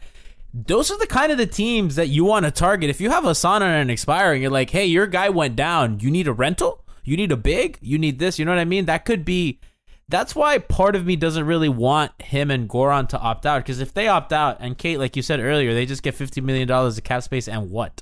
[0.53, 2.89] Those are the kind of the teams that you want to target.
[2.89, 5.99] If you have a Asana and expiring, you're like, "Hey, your guy went down.
[5.99, 6.85] You need a rental?
[7.03, 7.79] You need a big?
[7.81, 8.85] You need this?" You know what I mean?
[8.85, 9.59] That could be
[10.09, 13.79] that's why part of me doesn't really want him and Goran to opt out because
[13.79, 16.67] if they opt out and Cait, like you said earlier, they just get fifty million
[16.67, 18.01] dollars of cap space and what?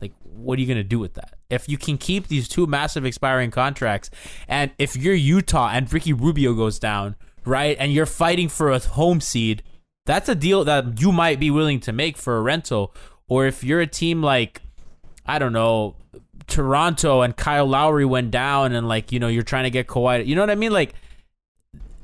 [0.00, 1.34] Like, what are you gonna do with that?
[1.48, 4.10] If you can keep these two massive expiring contracts,
[4.48, 7.14] and if you're Utah and Ricky Rubio goes down,
[7.44, 9.62] right, and you're fighting for a home seed,
[10.04, 12.94] that's a deal that you might be willing to make for a rental.
[13.28, 14.60] Or if you're a team like,
[15.24, 15.94] I don't know,
[16.48, 20.26] Toronto and Kyle Lowry went down, and like you know you're trying to get Kawhi,
[20.26, 20.72] you know what I mean?
[20.72, 20.94] Like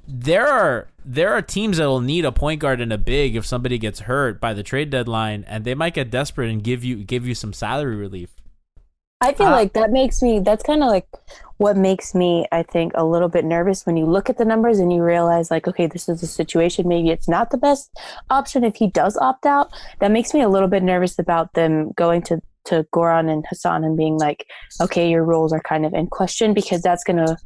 [0.09, 3.47] there are there are teams that will need a point guard and a big if
[3.47, 7.05] somebody gets hurt by the trade deadline, and they might get desperate and give you
[7.05, 8.31] give you some salary relief.
[9.21, 11.09] I feel Uh, like that makes me, that's kind of like
[11.57, 14.79] what makes me, I think, a little bit nervous when you look at the numbers
[14.79, 16.87] and you realize, like, okay, this is a situation.
[16.87, 17.91] Maybe it's not the best
[18.31, 19.73] option if he does opt out.
[19.99, 23.83] That makes me a little bit nervous about them going to, to Goran and Hassan
[23.83, 24.47] and being like,
[24.81, 27.37] okay, your roles are kind of in question because that's going to,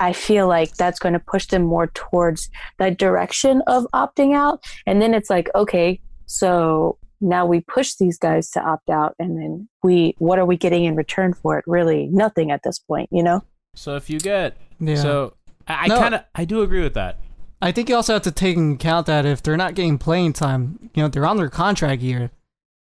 [0.00, 4.64] I feel like that's going to push them more towards that direction of opting out.
[4.86, 9.38] And then it's like, okay, so now we push these guys to opt out and
[9.40, 13.08] then we what are we getting in return for it really nothing at this point
[13.10, 13.42] you know
[13.74, 14.96] So if you get Yeah.
[14.96, 15.34] so
[15.66, 15.98] I, I No.
[15.98, 17.16] kind of I do agree with that.
[17.62, 20.34] I think you also have to take into account that if they're not getting playing
[20.34, 22.30] time, you know, they're on their contract year.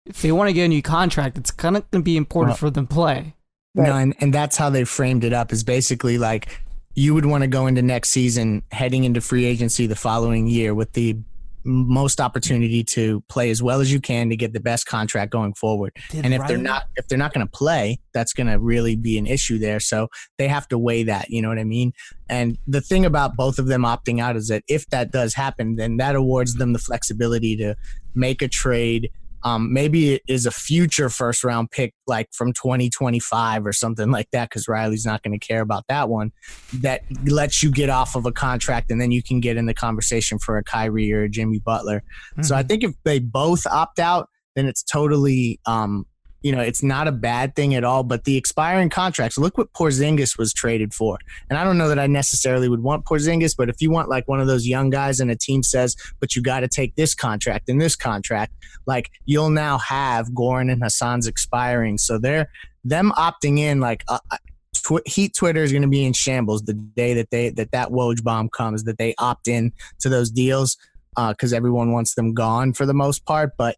[0.06, 2.50] If they want to get a new contract, it's kind of going to be important
[2.50, 3.34] Well- for them to play.
[3.76, 6.62] No, and, and that's how they framed it up is basically like
[6.96, 10.74] you would want to go into next season heading into free agency the following year
[10.74, 11.16] with the
[11.62, 15.52] most opportunity to play as well as you can to get the best contract going
[15.52, 15.92] forward.
[16.10, 18.96] Did and if they're not if they're not going to play, that's going to really
[18.96, 19.80] be an issue there.
[19.80, 21.92] So they have to weigh that, you know what I mean?
[22.28, 25.76] And the thing about both of them opting out is that if that does happen,
[25.76, 27.74] then that awards them the flexibility to
[28.14, 29.10] make a trade
[29.46, 34.28] um, maybe it is a future first round pick, like from 2025 or something like
[34.32, 36.32] that, because Riley's not going to care about that one.
[36.74, 39.74] That lets you get off of a contract, and then you can get in the
[39.74, 42.02] conversation for a Kyrie or a Jimmy Butler.
[42.42, 46.06] So I think if they both opt out, then it's totally, um,
[46.46, 48.04] you know, it's not a bad thing at all.
[48.04, 51.18] But the expiring contracts, look what Porzingis was traded for.
[51.50, 54.28] And I don't know that I necessarily would want Porzingis, but if you want like
[54.28, 57.16] one of those young guys and a team says, but you got to take this
[57.16, 58.52] contract and this contract,
[58.86, 61.98] like you'll now have Goran and Hassan's expiring.
[61.98, 62.48] So they're
[62.84, 64.36] them opting in like uh, uh,
[64.72, 67.88] tw- Heat Twitter is going to be in shambles the day that they that that
[67.88, 70.76] Woj bomb comes that they opt in to those deals
[71.16, 73.54] because everyone wants them gone for the most part.
[73.58, 73.76] But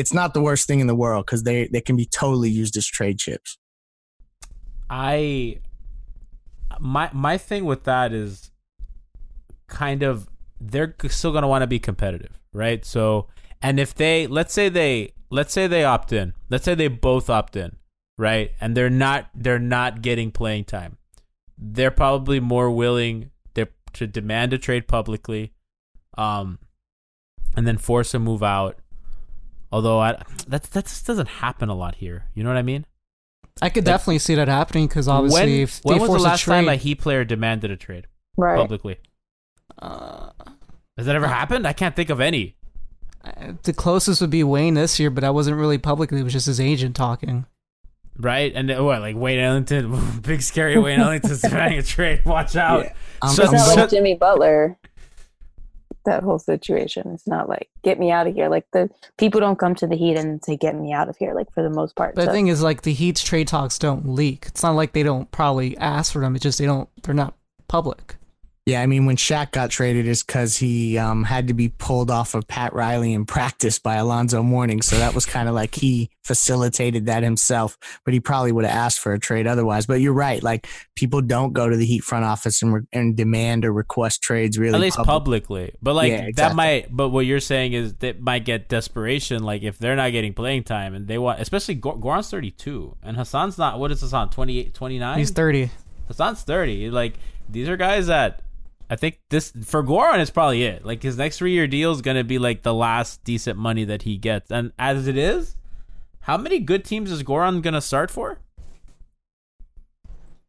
[0.00, 2.76] it's not the worst thing in the world because they they can be totally used
[2.76, 3.58] as trade chips.
[4.88, 5.58] I
[6.78, 8.50] my my thing with that is
[9.68, 10.28] kind of
[10.60, 12.84] they're still going to want to be competitive, right?
[12.84, 13.28] So,
[13.62, 16.34] and if they let's say they let's say they opt in.
[16.48, 17.76] Let's say they both opt in,
[18.18, 18.52] right?
[18.60, 20.96] And they're not they're not getting playing time.
[21.58, 23.30] They're probably more willing
[23.92, 25.52] to demand a trade publicly
[26.16, 26.58] um
[27.56, 28.78] and then force a move out.
[29.72, 32.24] Although I that that just doesn't happen a lot here.
[32.34, 32.84] You know what I mean?
[33.62, 36.44] I could definitely see that happening because obviously, when, if when was the last a
[36.44, 38.06] trade, time a Heat player demanded a trade
[38.36, 38.96] right publicly?
[39.80, 40.30] uh,
[40.96, 41.66] Has that ever happened?
[41.66, 42.56] I can't think of any.
[43.64, 46.20] the closest would be Wayne this year, but that wasn't really publicly.
[46.20, 47.44] It was just his agent talking.
[48.16, 48.52] Right?
[48.54, 52.24] And uh, what, like Wayne Ellington, big scary Wayne Ellington's demanding a trade.
[52.24, 52.84] Watch out.
[52.84, 52.92] Yeah.
[53.22, 54.78] I'm- So- it's not so- like jimmy butler
[56.04, 58.88] that whole situation it's not like get me out of here like the
[59.18, 61.62] people don't come to the heat and say get me out of here like for
[61.62, 64.46] the most part But So- the thing is, like the Heat's trade talks don't leak.
[64.46, 66.34] It's not like they don't probably ask for them.
[66.36, 66.88] It's just they don't.
[67.02, 67.34] They're not
[67.68, 68.16] public.
[68.66, 72.10] Yeah, I mean, when Shaq got traded, is because he um, had to be pulled
[72.10, 74.82] off of Pat Riley in practice by Alonzo Mourning.
[74.82, 77.78] So that was kind of like he facilitated that himself.
[78.04, 79.86] But he probably would have asked for a trade otherwise.
[79.86, 83.16] But you're right; like people don't go to the Heat front office and, re- and
[83.16, 84.58] demand or request trades.
[84.58, 85.08] Really, At least public-
[85.44, 85.72] publicly.
[85.82, 89.62] But like Yeah, that might but what you're saying is that might get desperation like
[89.62, 93.56] if they're not getting playing time and they want especially Gor- Goran's 32 and Hassan's
[93.58, 95.70] not what is Hassan 28 29 He's thirty.
[96.08, 97.14] Hassan's 30 like
[97.48, 98.42] these are guys that
[98.90, 102.02] I think this for Goran is probably it like his next 3 year deal is
[102.02, 105.56] going to be like the last decent money that he gets and as it is
[106.22, 108.40] how many good teams is Goran going to start for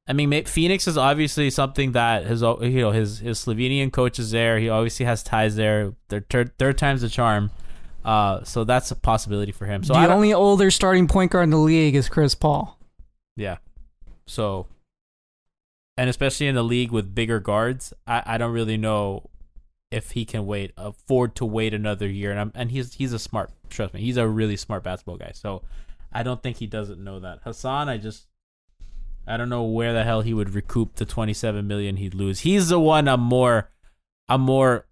[0.08, 4.32] I mean, Phoenix is obviously something that his, you know, his his Slovenian coach is
[4.32, 4.60] there.
[4.60, 5.94] He obviously has ties there.
[6.10, 7.52] They're third, third time's the charm.
[8.04, 9.84] Uh, so that's a possibility for him.
[9.84, 12.78] So the only older starting point guard in the league is Chris Paul.
[13.38, 13.58] yeah.
[14.26, 14.68] So,
[16.02, 19.30] and especially in the league with bigger guards, I, I don't really know
[19.92, 22.32] if he can wait afford to wait another year.
[22.32, 23.52] And I'm, and he's he's a smart.
[23.70, 25.30] Trust me, he's a really smart basketball guy.
[25.36, 25.62] So
[26.12, 27.42] I don't think he doesn't know that.
[27.44, 28.26] Hassan, I just
[29.28, 32.40] I don't know where the hell he would recoup the 27 million he'd lose.
[32.40, 33.70] He's the one I'm more
[34.28, 34.88] I'm more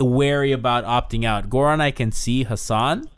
[0.00, 1.50] wary about opting out.
[1.50, 3.10] Goran I can see Hassan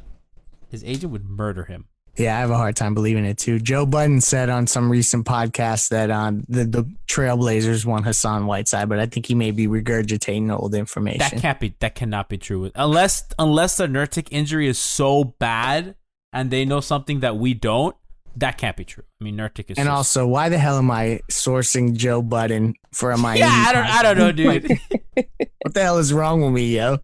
[0.69, 1.87] his agent would murder him.
[2.19, 3.59] Yeah, I have a hard time believing it too.
[3.59, 8.89] Joe Budden said on some recent podcast that um, the the Trailblazers want Hassan Whiteside,
[8.89, 11.19] but I think he may be regurgitating old information.
[11.19, 12.71] That can't be that cannot be true.
[12.75, 15.95] Unless unless the Nurkic injury is so bad
[16.33, 17.95] and they know something that we don't,
[18.37, 19.05] that can't be true.
[19.21, 22.75] I mean Nurkic is and so- also, why the hell am I sourcing Joe Budden
[22.93, 23.41] for a Miami?
[23.41, 24.81] Yeah, I don't I don't know, dude.
[25.63, 26.99] what the hell is wrong with me, yo?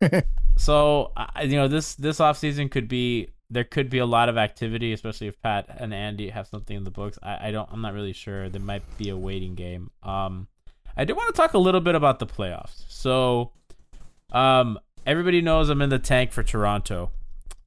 [0.56, 4.38] So I- you know this this offseason could be there could be a lot of
[4.38, 7.18] activity, especially if Pat and Andy have something in the books.
[7.22, 8.48] I, I don't I'm not really sure.
[8.48, 9.90] There might be a waiting game.
[10.02, 10.48] Um,
[10.96, 12.84] I do want to talk a little bit about the playoffs.
[12.88, 13.52] So,
[14.30, 17.10] um, everybody knows I'm in the tank for Toronto,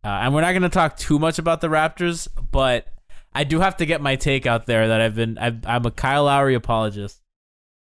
[0.04, 2.88] uh, and we're not going to talk too much about the Raptors, but
[3.34, 5.92] I do have to get my take out there that I've been I've, I'm a
[5.92, 7.22] Kyle Lowry apologist,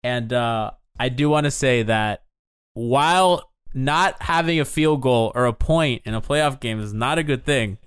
[0.04, 2.24] and uh, I do want to say that
[2.74, 7.18] while not having a field goal or a point in a playoff game is not
[7.18, 7.78] a good thing.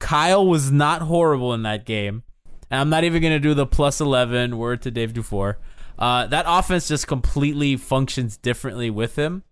[0.00, 2.22] Kyle was not horrible in that game.
[2.70, 5.58] And I'm not even going to do the plus 11 word to Dave Dufour.
[5.98, 9.44] Uh, that offense just completely functions differently with him.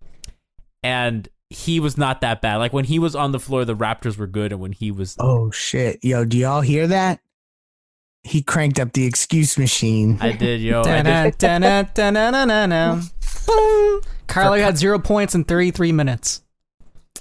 [0.81, 2.57] And he was not that bad.
[2.57, 4.51] Like when he was on the floor, the Raptors were good.
[4.51, 5.15] And when he was.
[5.19, 7.19] Oh shit, yo, do y'all hear that?
[8.23, 10.17] He cranked up the excuse machine.
[10.21, 10.81] I did, yo.
[10.81, 11.37] I Da-na, did.
[14.27, 16.41] Carly had zero points in 33 minutes.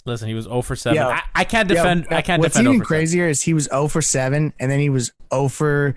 [0.05, 0.97] Listen, he was 0 for 7.
[0.97, 2.07] Yo, I, I can't Yo, defend.
[2.11, 2.99] I can't What's defend 0 even for 7.
[2.99, 5.95] crazier is he was 0 for 7 and then he was 0 for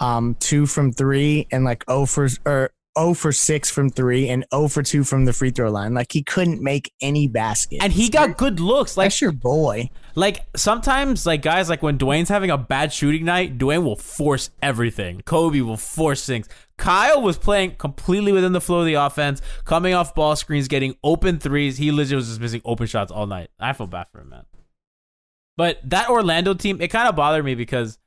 [0.00, 4.44] um 2 from 3 and like 0 for or 0 for 6 from 3 and
[4.54, 5.92] 0 for 2 from the free throw line.
[5.94, 7.82] Like he couldn't make any basket.
[7.82, 8.96] And he got good looks.
[8.96, 9.90] Like That's your boy.
[10.14, 14.50] Like sometimes, like guys, like when Dwyane's having a bad shooting night, Dwyane will force
[14.62, 15.20] everything.
[15.24, 16.48] Kobe will force things.
[16.78, 20.96] Kyle was playing completely within the flow of the offense, coming off ball screens, getting
[21.04, 21.76] open threes.
[21.76, 23.50] He legit was just missing open shots all night.
[23.60, 24.44] I feel bad for him, man.
[25.56, 27.98] But that Orlando team, it kind of bothered me because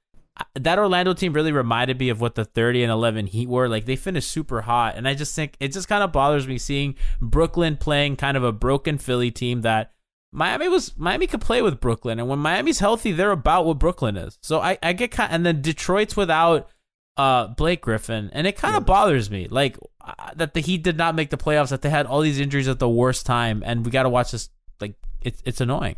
[0.56, 3.68] that Orlando team really reminded me of what the 30 and 11 Heat were.
[3.68, 6.58] Like they finished super hot, and I just think it just kind of bothers me
[6.58, 9.92] seeing Brooklyn playing kind of a broken Philly team that
[10.32, 14.16] Miami was Miami could play with Brooklyn, and when Miami's healthy, they're about what Brooklyn
[14.16, 14.40] is.
[14.42, 16.70] So I, I get kind, and then Detroit's without
[17.18, 20.98] uh Blake Griffin, and it kind of bothers me like uh, that the Heat did
[20.98, 23.86] not make the playoffs, that they had all these injuries at the worst time, and
[23.86, 24.50] we got to watch this.
[24.80, 25.98] Like it's it's annoying.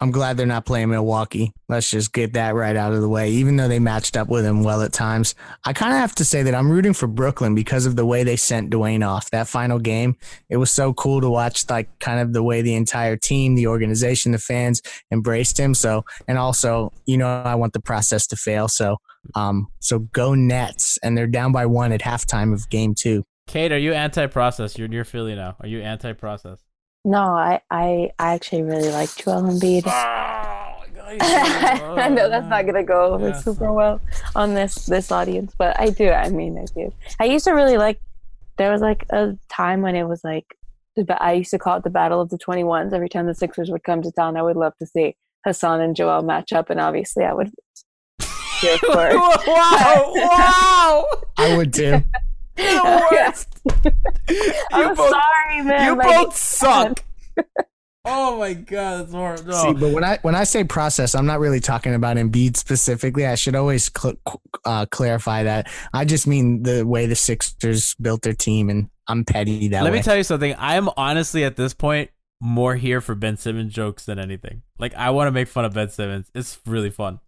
[0.00, 1.52] I'm glad they're not playing Milwaukee.
[1.68, 3.30] Let's just get that right out of the way.
[3.30, 5.34] Even though they matched up with him well at times,
[5.64, 8.24] I kind of have to say that I'm rooting for Brooklyn because of the way
[8.24, 10.16] they sent Dwyane off that final game.
[10.50, 13.68] It was so cool to watch, like kind of the way the entire team, the
[13.68, 14.82] organization, the fans
[15.12, 15.74] embraced him.
[15.74, 18.68] So, and also, you know, I want the process to fail.
[18.68, 18.98] So,
[19.36, 23.24] um, so go Nets, and they're down by one at halftime of game two.
[23.46, 24.76] Cait, are you anti-process?
[24.76, 25.56] You're near Philly now.
[25.60, 26.62] Are you anti-process?
[27.04, 29.84] No, I, I, I actually really like Joel Embiid.
[31.20, 34.00] I know that's not gonna go over Yeah, super well
[34.34, 36.10] on this this audience, but I do.
[36.10, 36.92] I mean, I do.
[37.20, 38.00] I used to really like.
[38.56, 40.46] There was like a time when it was like,
[41.20, 42.92] I used to call it the Battle of the Twenty Ones.
[42.92, 45.94] Every time the Sixers would come to town, I would love to see Hassan and
[45.94, 47.50] Joel match up, and obviously, I would
[48.60, 48.94] cheer for.
[48.96, 50.12] wow!
[50.14, 51.06] Wow!
[51.38, 52.02] I would too.
[54.72, 55.86] I'm both- sorry, man.
[55.86, 57.04] You like, both suck.
[58.04, 59.44] oh my god, that's horrible.
[59.44, 59.62] No.
[59.62, 63.26] See, but when I when I say process, I'm not really talking about Embiid specifically.
[63.26, 64.18] I should always cl-
[64.64, 65.70] uh, clarify that.
[65.92, 69.92] I just mean the way the Sixers built their team, and I'm petty that Let
[69.92, 69.98] way.
[69.98, 70.54] me tell you something.
[70.54, 74.62] I am honestly at this point more here for Ben Simmons jokes than anything.
[74.78, 76.30] Like I want to make fun of Ben Simmons.
[76.34, 77.20] It's really fun.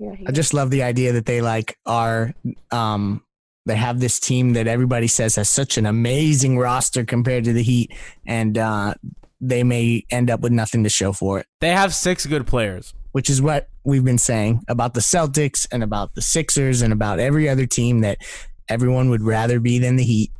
[0.00, 2.32] Yeah, I just love the idea that they like are
[2.70, 3.22] um
[3.66, 7.62] they have this team that everybody says has such an amazing roster compared to the
[7.62, 7.92] Heat,
[8.26, 8.94] and uh,
[9.40, 11.46] they may end up with nothing to show for it.
[11.60, 12.94] They have six good players.
[13.12, 17.18] which is what we've been saying about the Celtics and about the Sixers and about
[17.18, 18.18] every other team that
[18.68, 20.32] everyone would rather be than the Heat.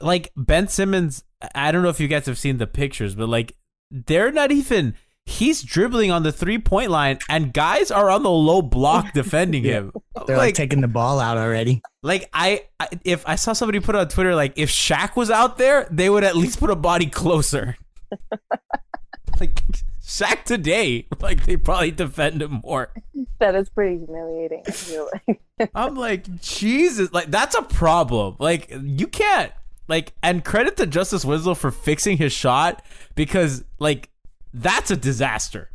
[0.00, 1.24] Like Ben Simmons,
[1.54, 3.56] I don't know if you guys have seen the pictures, but like
[3.90, 4.94] they're not even
[5.26, 9.64] he's dribbling on the three point line and guys are on the low block defending
[9.64, 9.92] him.
[10.26, 11.82] They're like, taking the ball out already.
[12.02, 15.58] Like I, I, if I saw somebody put on Twitter, like if Shaq was out
[15.58, 17.76] there, they would at least put a body closer.
[19.40, 19.60] like
[20.02, 22.92] Shaq today, like they probably defend him more.
[23.38, 24.62] that is pretty humiliating.
[24.66, 25.40] I feel like.
[25.74, 28.36] I'm like Jesus, like that's a problem.
[28.38, 29.52] Like you can't
[29.88, 32.82] like, and credit to Justise Winslow for fixing his shot
[33.14, 34.10] because like
[34.54, 35.70] that's a disaster.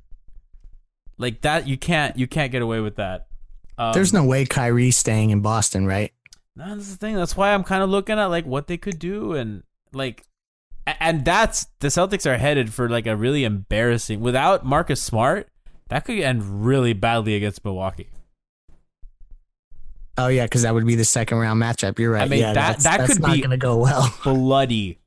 [1.17, 3.27] Like that, you can't you can't get away with that.
[3.77, 6.13] Um, There's no way Kyrie's staying in Boston, right?
[6.55, 7.15] No, that's the thing.
[7.15, 9.63] That's why I'm kind of looking at like what they could do and
[9.93, 10.23] like,
[10.86, 15.49] and that's the Celtics are headed for like a really embarrassing without Marcus Smart.
[15.89, 18.09] That could end really badly against Milwaukee.
[20.17, 21.99] Oh yeah, because that would be the second round matchup.
[21.99, 22.23] You're right.
[22.23, 24.13] I mean yeah, that that could be gonna go well.
[24.23, 24.99] bloody.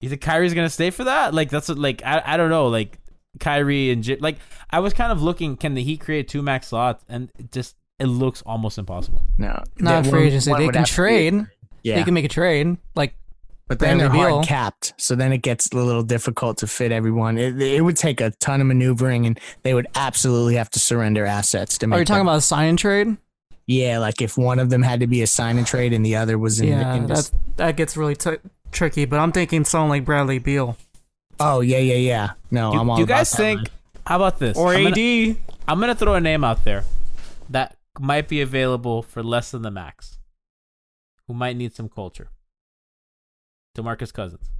[0.00, 1.34] You think Kyrie's gonna stay for that?
[1.34, 2.68] Like that's what, like I I don't know.
[2.68, 2.98] Like
[3.38, 4.38] Kyrie and J- like
[4.70, 5.56] I was kind of looking.
[5.56, 7.04] Can the Heat create two max slots?
[7.08, 9.22] And it just it looks almost impossible.
[9.38, 10.52] No, Not That free one- agency.
[10.52, 11.46] They can have be- trade.
[11.82, 12.76] Yeah, They can make a trade.
[12.94, 13.14] Like
[13.68, 16.90] but then they're Bradley hard capped, so then it gets a little difficult to fit
[16.90, 17.38] everyone.
[17.38, 21.24] It, it would take a ton of maneuvering, and they would absolutely have to surrender
[21.24, 21.96] assets to make.
[21.96, 23.16] Are you talking that- about a sign and trade?
[23.68, 26.16] Yeah, like if one of them had to be a sign and trade and the
[26.16, 26.68] other was in.
[26.70, 28.38] yeah, in that's, that gets really t-
[28.70, 29.04] tricky.
[29.04, 30.76] But I'm thinking someone like Bradley Beal
[31.38, 32.30] oh yeah, yeah, yeah.
[32.50, 33.58] No, Do, I'm all do you guys that, think?
[33.60, 33.66] man.
[34.06, 34.56] How about this?
[34.56, 34.94] or I'm AD.
[34.94, 35.36] Gonna,
[35.68, 36.84] I'm gonna throw a name out there
[37.50, 40.18] that might be available for less than the max.
[41.28, 42.28] Who might need some culture?
[43.76, 44.50] Demarcus Cousins.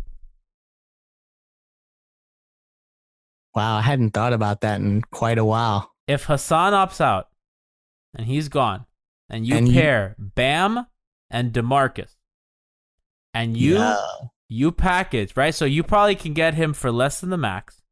[3.54, 5.92] Wow, I hadn't thought about that in quite a while.
[6.06, 7.28] If Hassan opts out
[8.16, 8.86] and he's gone,
[9.28, 10.86] and you And you- pair Bam
[11.30, 12.14] and Demarcus,
[13.34, 13.96] and you Yeah.
[14.48, 17.82] you package right, so you probably can get him for less than the max,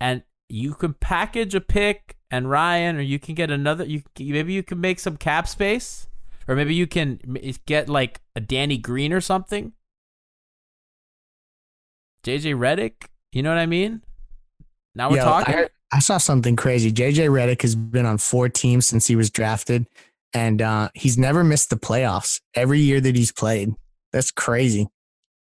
[0.00, 3.84] and you can package a pick and Ryan, or you can get another.
[3.84, 6.08] You maybe you can make some cap space,
[6.48, 7.20] or maybe you can
[7.66, 9.72] get like a Danny Green or something.
[12.24, 14.02] JJ Redick, you know what I mean?
[14.94, 15.54] Now we're Yo, talking.
[15.54, 16.92] I, I saw something crazy.
[16.92, 19.86] JJ Redick has been on four teams since he was drafted,
[20.34, 23.72] and uh, he's never missed the playoffs every year that he's played.
[24.16, 24.88] That's crazy.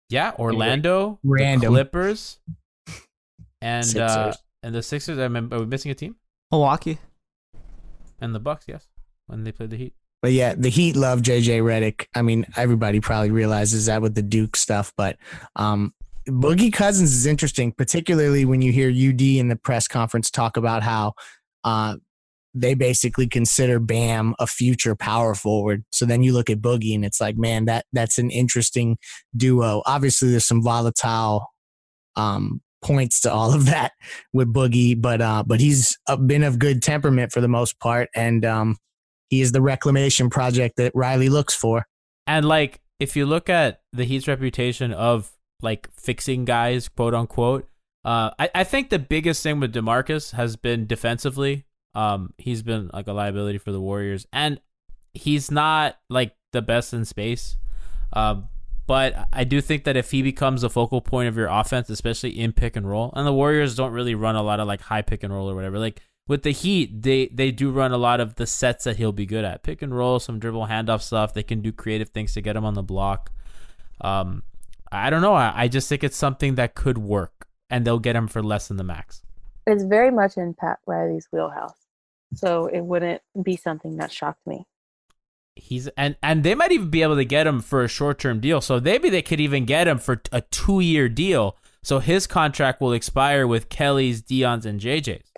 [0.08, 1.72] Yeah, Orlando, the Random.
[1.72, 2.40] Clippers,
[3.60, 4.32] and uh,
[4.64, 5.20] and the Sixers.
[5.20, 6.16] I mean, are we missing a team?
[6.50, 6.98] Milwaukee.
[8.20, 8.88] And the Bucks, yes,
[9.28, 9.94] when they played the Heat.
[10.20, 12.06] But yeah, the Heat love JJ Redick.
[12.12, 15.16] I mean, everybody probably realizes that with the Duke stuff, but
[15.54, 15.94] um,
[16.28, 20.82] Boogie Cousins is interesting, particularly when you hear UD in the press conference talk about
[20.82, 21.12] how
[21.62, 21.98] uh,
[22.56, 25.84] they basically consider Bam a future power forward.
[25.92, 28.96] So then you look at Boogie and it's like, man, that that's an interesting
[29.36, 29.82] duo.
[29.86, 31.46] Obviously, there's some volatile
[32.16, 33.92] um, points to all of that
[34.32, 38.44] with Boogie, but uh, but he's been of good temperament for the most part, and
[38.44, 38.76] um,
[39.28, 41.84] he is the reclamation project that Riley looks for.
[42.26, 45.32] And like, if you look at the Heat's reputation of
[45.62, 47.68] like fixing guys, quote unquote,
[48.04, 51.65] uh, I, I think the biggest thing with Demarcus has been defensively.
[51.96, 54.60] Um, he's been like a liability for the Warriors, and
[55.14, 57.56] he's not like the best in space.
[58.12, 58.48] Um,
[58.86, 62.38] but I do think that if he becomes a focal point of your offense, especially
[62.38, 65.00] in pick and roll, and the Warriors don't really run a lot of like high
[65.00, 65.78] pick and roll or whatever.
[65.78, 69.10] Like with the Heat, they they do run a lot of the sets that he'll
[69.12, 71.32] be good at, pick and roll, some dribble handoff stuff.
[71.32, 73.32] They can do creative things to get him on the block.
[74.02, 74.42] Um,
[74.92, 75.34] I don't know.
[75.34, 78.68] I, I just think it's something that could work, and they'll get him for less
[78.68, 79.22] than the max.
[79.66, 81.85] It's very much in Pat Riley's wheelhouse.
[82.34, 84.66] So it wouldn't be something that shocked me.
[85.54, 88.40] He's and and they might even be able to get him for a short term
[88.40, 88.60] deal.
[88.60, 91.56] So maybe they could even get him for a two year deal.
[91.82, 95.32] So his contract will expire with Kelly's, Dion's, and JJ's.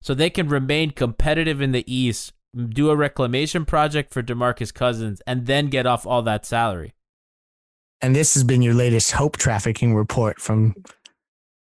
[0.00, 5.22] So they can remain competitive in the East, do a reclamation project for Demarcus Cousins,
[5.26, 6.94] and then get off all that salary.
[8.00, 10.74] And this has been your latest hope trafficking report from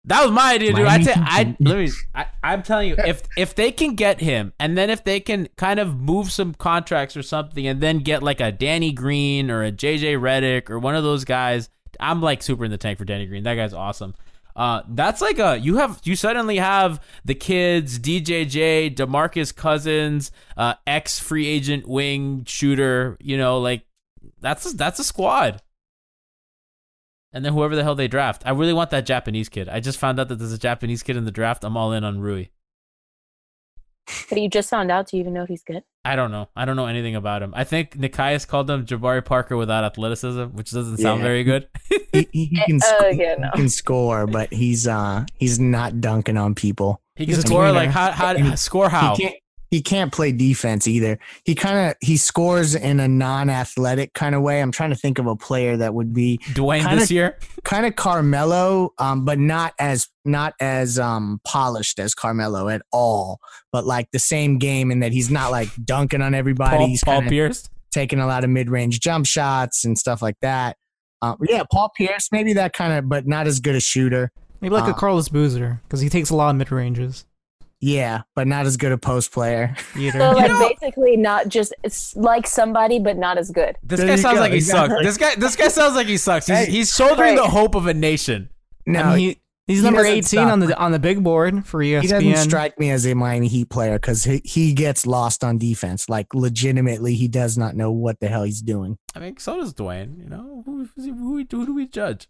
[0.07, 0.87] That was my idea, dude.
[0.87, 1.89] I say I let me.
[2.15, 5.49] I, I'm telling you, if if they can get him, and then if they can
[5.57, 9.63] kind of move some contracts or something, and then get like a Danny Green or
[9.63, 11.69] a JJ Redick or one of those guys,
[12.01, 13.45] I'm like super in the tank for Danny Green.
[13.45, 14.15] That guy's awesome.
[14.57, 20.75] Uh, that's like a you have you suddenly have the kids, DJJ, Demarcus Cousins, uh,
[20.87, 23.17] ex free agent wing shooter.
[23.21, 23.85] You know, like
[24.41, 25.63] that's that's a squad.
[27.33, 28.43] And then whoever the hell they draft.
[28.45, 29.69] I really want that Japanese kid.
[29.69, 31.65] I just found out that there's a Japanese kid in the draft.
[31.65, 32.47] I'm all in on Rui.
[34.29, 35.09] But you just found out.
[35.09, 35.83] Do you even know if he's good?
[36.05, 36.49] I don't know.
[36.57, 37.53] I don't know anything about him.
[37.57, 41.27] I think Nikias called him Jabari Parker without athleticism, which doesn't sound Yeah.
[41.27, 41.69] very good.
[42.13, 43.49] he, he, he can Uh, score, yeah, no.
[43.55, 47.01] he can score, but he's uh he's not dunking on people.
[47.17, 49.15] He can a score like how, how score how?
[49.15, 49.37] He can't
[49.73, 51.19] he can't play defense either.
[51.45, 54.61] He kind of he scores in a non-athletic kind of way.
[54.61, 57.39] I'm trying to think of a player that would be Dwyane kinda- this year.
[57.65, 63.41] kind of Carmelo, um, but not as not as um polished as Carmelo at all.
[63.73, 66.77] But like the same game in that he's not like dunking on everybody.
[66.77, 67.69] Paul, he's Paul Pierce.
[67.93, 70.77] taking a lot of mid-range jump shots and stuff like that.
[71.23, 74.33] Um, yeah, Paul Pierce, maybe that kind of, but not as good a shooter.
[74.61, 77.25] Maybe like a Uh, Carlos Boozer because he takes a lot of mid ranges.
[77.85, 79.75] Yeah, but not as good a post player.
[79.97, 80.19] Either.
[80.21, 83.77] So like basically not just it's like somebody but not as good.
[83.83, 84.95] This There guy sounds go, like he exactly.
[84.97, 85.05] sucks.
[85.05, 86.47] This guy, this guy sounds like he sucks.
[86.47, 86.67] He's, Hey.
[86.71, 88.51] he's shouldering the hope of a nation.
[88.87, 90.53] No, I mean, he, he's he number 18 stop.
[90.53, 92.03] on the on the big board for ESPN.
[92.03, 95.59] he doesn't strike me as a Miami Heat player because he, he gets lost on
[95.59, 96.09] defense.
[96.09, 98.97] Like legitimately, he does not know what the hell he's doing.
[99.17, 100.19] I mean, so does Dwyane.
[100.23, 102.29] You know, who, who, who, who do we judge?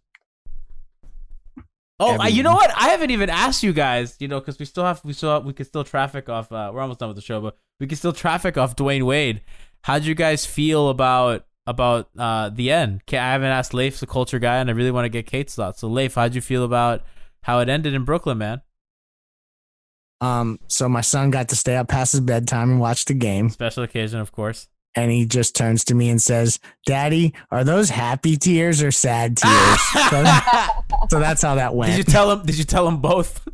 [2.03, 2.71] Oh, I, you know what?
[2.77, 4.17] I haven't even asked you guys.
[4.19, 6.51] You know, because we still have, we still, have, we can still traffic off.
[6.51, 9.43] Uh, we're almost done with the show, but we can still traffic off Dwyane Wade.
[9.83, 13.07] How'd you guys feel about about uh the end?
[13.07, 15.55] Ka- I haven't asked Leif, the culture guy, and I really want to get Cait's
[15.55, 15.81] thoughts.
[15.81, 17.03] So, Leif, how'd you feel about
[17.43, 18.63] how it ended in Brooklyn, man?
[20.21, 23.51] Um, so my son got to stay up past his bedtime and watch the game,
[23.51, 24.69] Special occasion, of course.
[24.95, 29.37] And he just turns to me and says, "Daddy, are those happy tears or sad
[29.37, 29.81] tears?"
[30.11, 30.25] so,
[31.11, 31.93] so that's how that went.
[31.93, 32.45] Did you tell him?
[32.45, 33.47] Did you tell him both?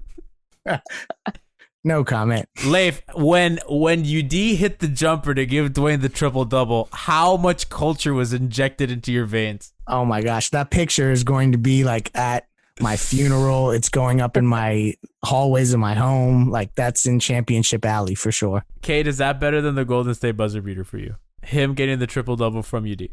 [1.85, 2.49] No comment.
[2.67, 7.69] Leif, when when UD hit the jumper to give Dwyane the triple double, how much
[7.71, 9.73] culture was injected into your veins?
[9.87, 12.49] Oh my gosh, that picture is going to be like at
[12.81, 13.71] my funeral.
[13.71, 16.51] It's going up in my hallways of my home.
[16.51, 18.65] Like that's in Championship Alley for sure.
[18.83, 21.15] Cait, is that better than the Golden State buzzer beater for you?
[21.43, 23.09] Him getting the triple double from UD.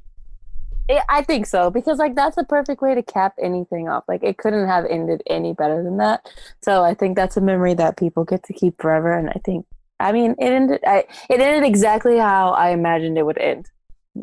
[0.90, 4.04] Yeah, I think so because like that's the perfect way to cap anything off.
[4.08, 6.30] Like it couldn't have ended any better than that.
[6.62, 9.12] So I think that's a memory that people get to keep forever.
[9.18, 9.66] And I think,
[10.00, 10.82] I mean, it ended.
[10.86, 13.68] I, it ended exactly how I imagined it would end,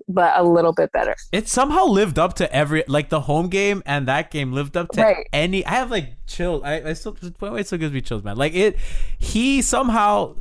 [0.09, 1.17] but a little bit better.
[1.33, 4.91] It somehow lived up to every like the home game and that game lived up
[4.93, 5.29] to Right.
[5.33, 5.67] any.
[5.67, 6.63] I have like chills.
[6.65, 8.37] I, I still wait, still gives me chills, man.
[8.37, 8.77] Like it,
[9.19, 10.37] he somehow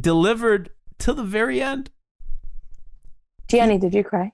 [0.00, 1.90] delivered till the very end.
[3.48, 4.32] Gianni, did you cry?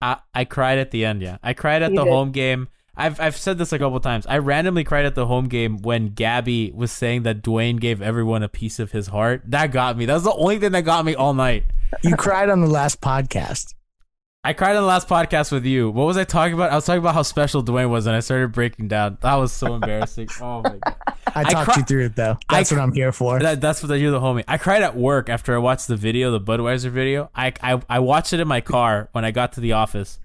[0.00, 1.22] I, I cried at the end.
[1.22, 2.10] Yeah, I cried at You the did.
[2.12, 2.68] home game.
[2.98, 4.26] I've I've said this a couple times.
[4.26, 8.42] I randomly cried at the home game when Gabby was saying that Dwyane gave everyone
[8.42, 9.42] a piece of his heart.
[9.46, 10.06] That got me.
[10.06, 11.64] That was the only thing that got me all night.
[12.02, 13.74] You cried on the last podcast.
[14.46, 15.90] I cried on the last podcast with you.
[15.90, 16.70] What was I talking about?
[16.70, 19.18] I was talking about how special Dwyane was, and I started breaking down.
[19.20, 20.28] That was so embarrassing.
[20.40, 20.94] oh my god.
[21.34, 22.38] I talked cri- you through it though.
[22.48, 23.40] That's I what I'm here for.
[23.40, 24.44] That, that's what you're the homie.
[24.46, 27.28] I cried at work after I watched the video, the Budweiser video.
[27.34, 30.20] I, I I watched it in my car when I got to the office.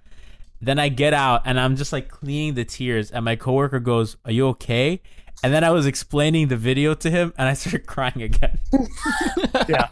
[0.61, 4.17] Then I get out and I'm just like cleaning the tears, and my coworker goes,
[4.23, 5.01] "Are you okay?"
[5.43, 8.59] And then I was explaining the video to him, and I started crying again.
[9.67, 9.87] yeah.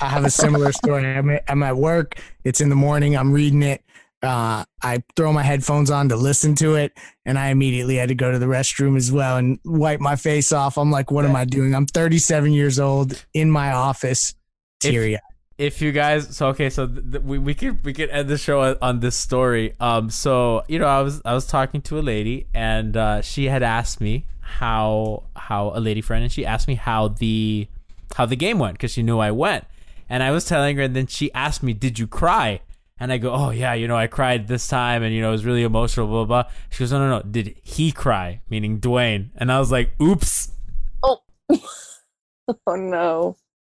[0.00, 1.04] I have a similar story.
[1.06, 2.20] I'm at, I'm at work.
[2.44, 3.16] It's in the morning.
[3.16, 3.82] I'm reading it.
[4.22, 6.92] Uh, I throw my headphones on to listen to it,
[7.24, 10.50] and I immediately had to go to the restroom as well and wipe my face
[10.52, 10.76] off.
[10.76, 11.72] I'm like, what am I doing?
[11.74, 14.34] I'm 37 years old in my office,
[14.80, 15.22] teary eyed.
[15.56, 18.38] if you guys so okay so th- th- we, we could we could end the
[18.38, 21.98] show on, on this story um so you know i was i was talking to
[21.98, 26.46] a lady and uh she had asked me how how a lady friend and she
[26.46, 27.66] asked me how the
[28.14, 29.64] how the game went because she knew i went
[30.08, 32.60] and i was telling her and then she asked me did you cry
[33.00, 35.32] and i go oh yeah you know i cried this time and you know it
[35.32, 36.50] was really emotional blah blah, blah.
[36.70, 40.50] she goes no no no did he cry meaning dwyane and i was like oops
[41.02, 41.20] Oh.
[42.66, 43.36] oh no.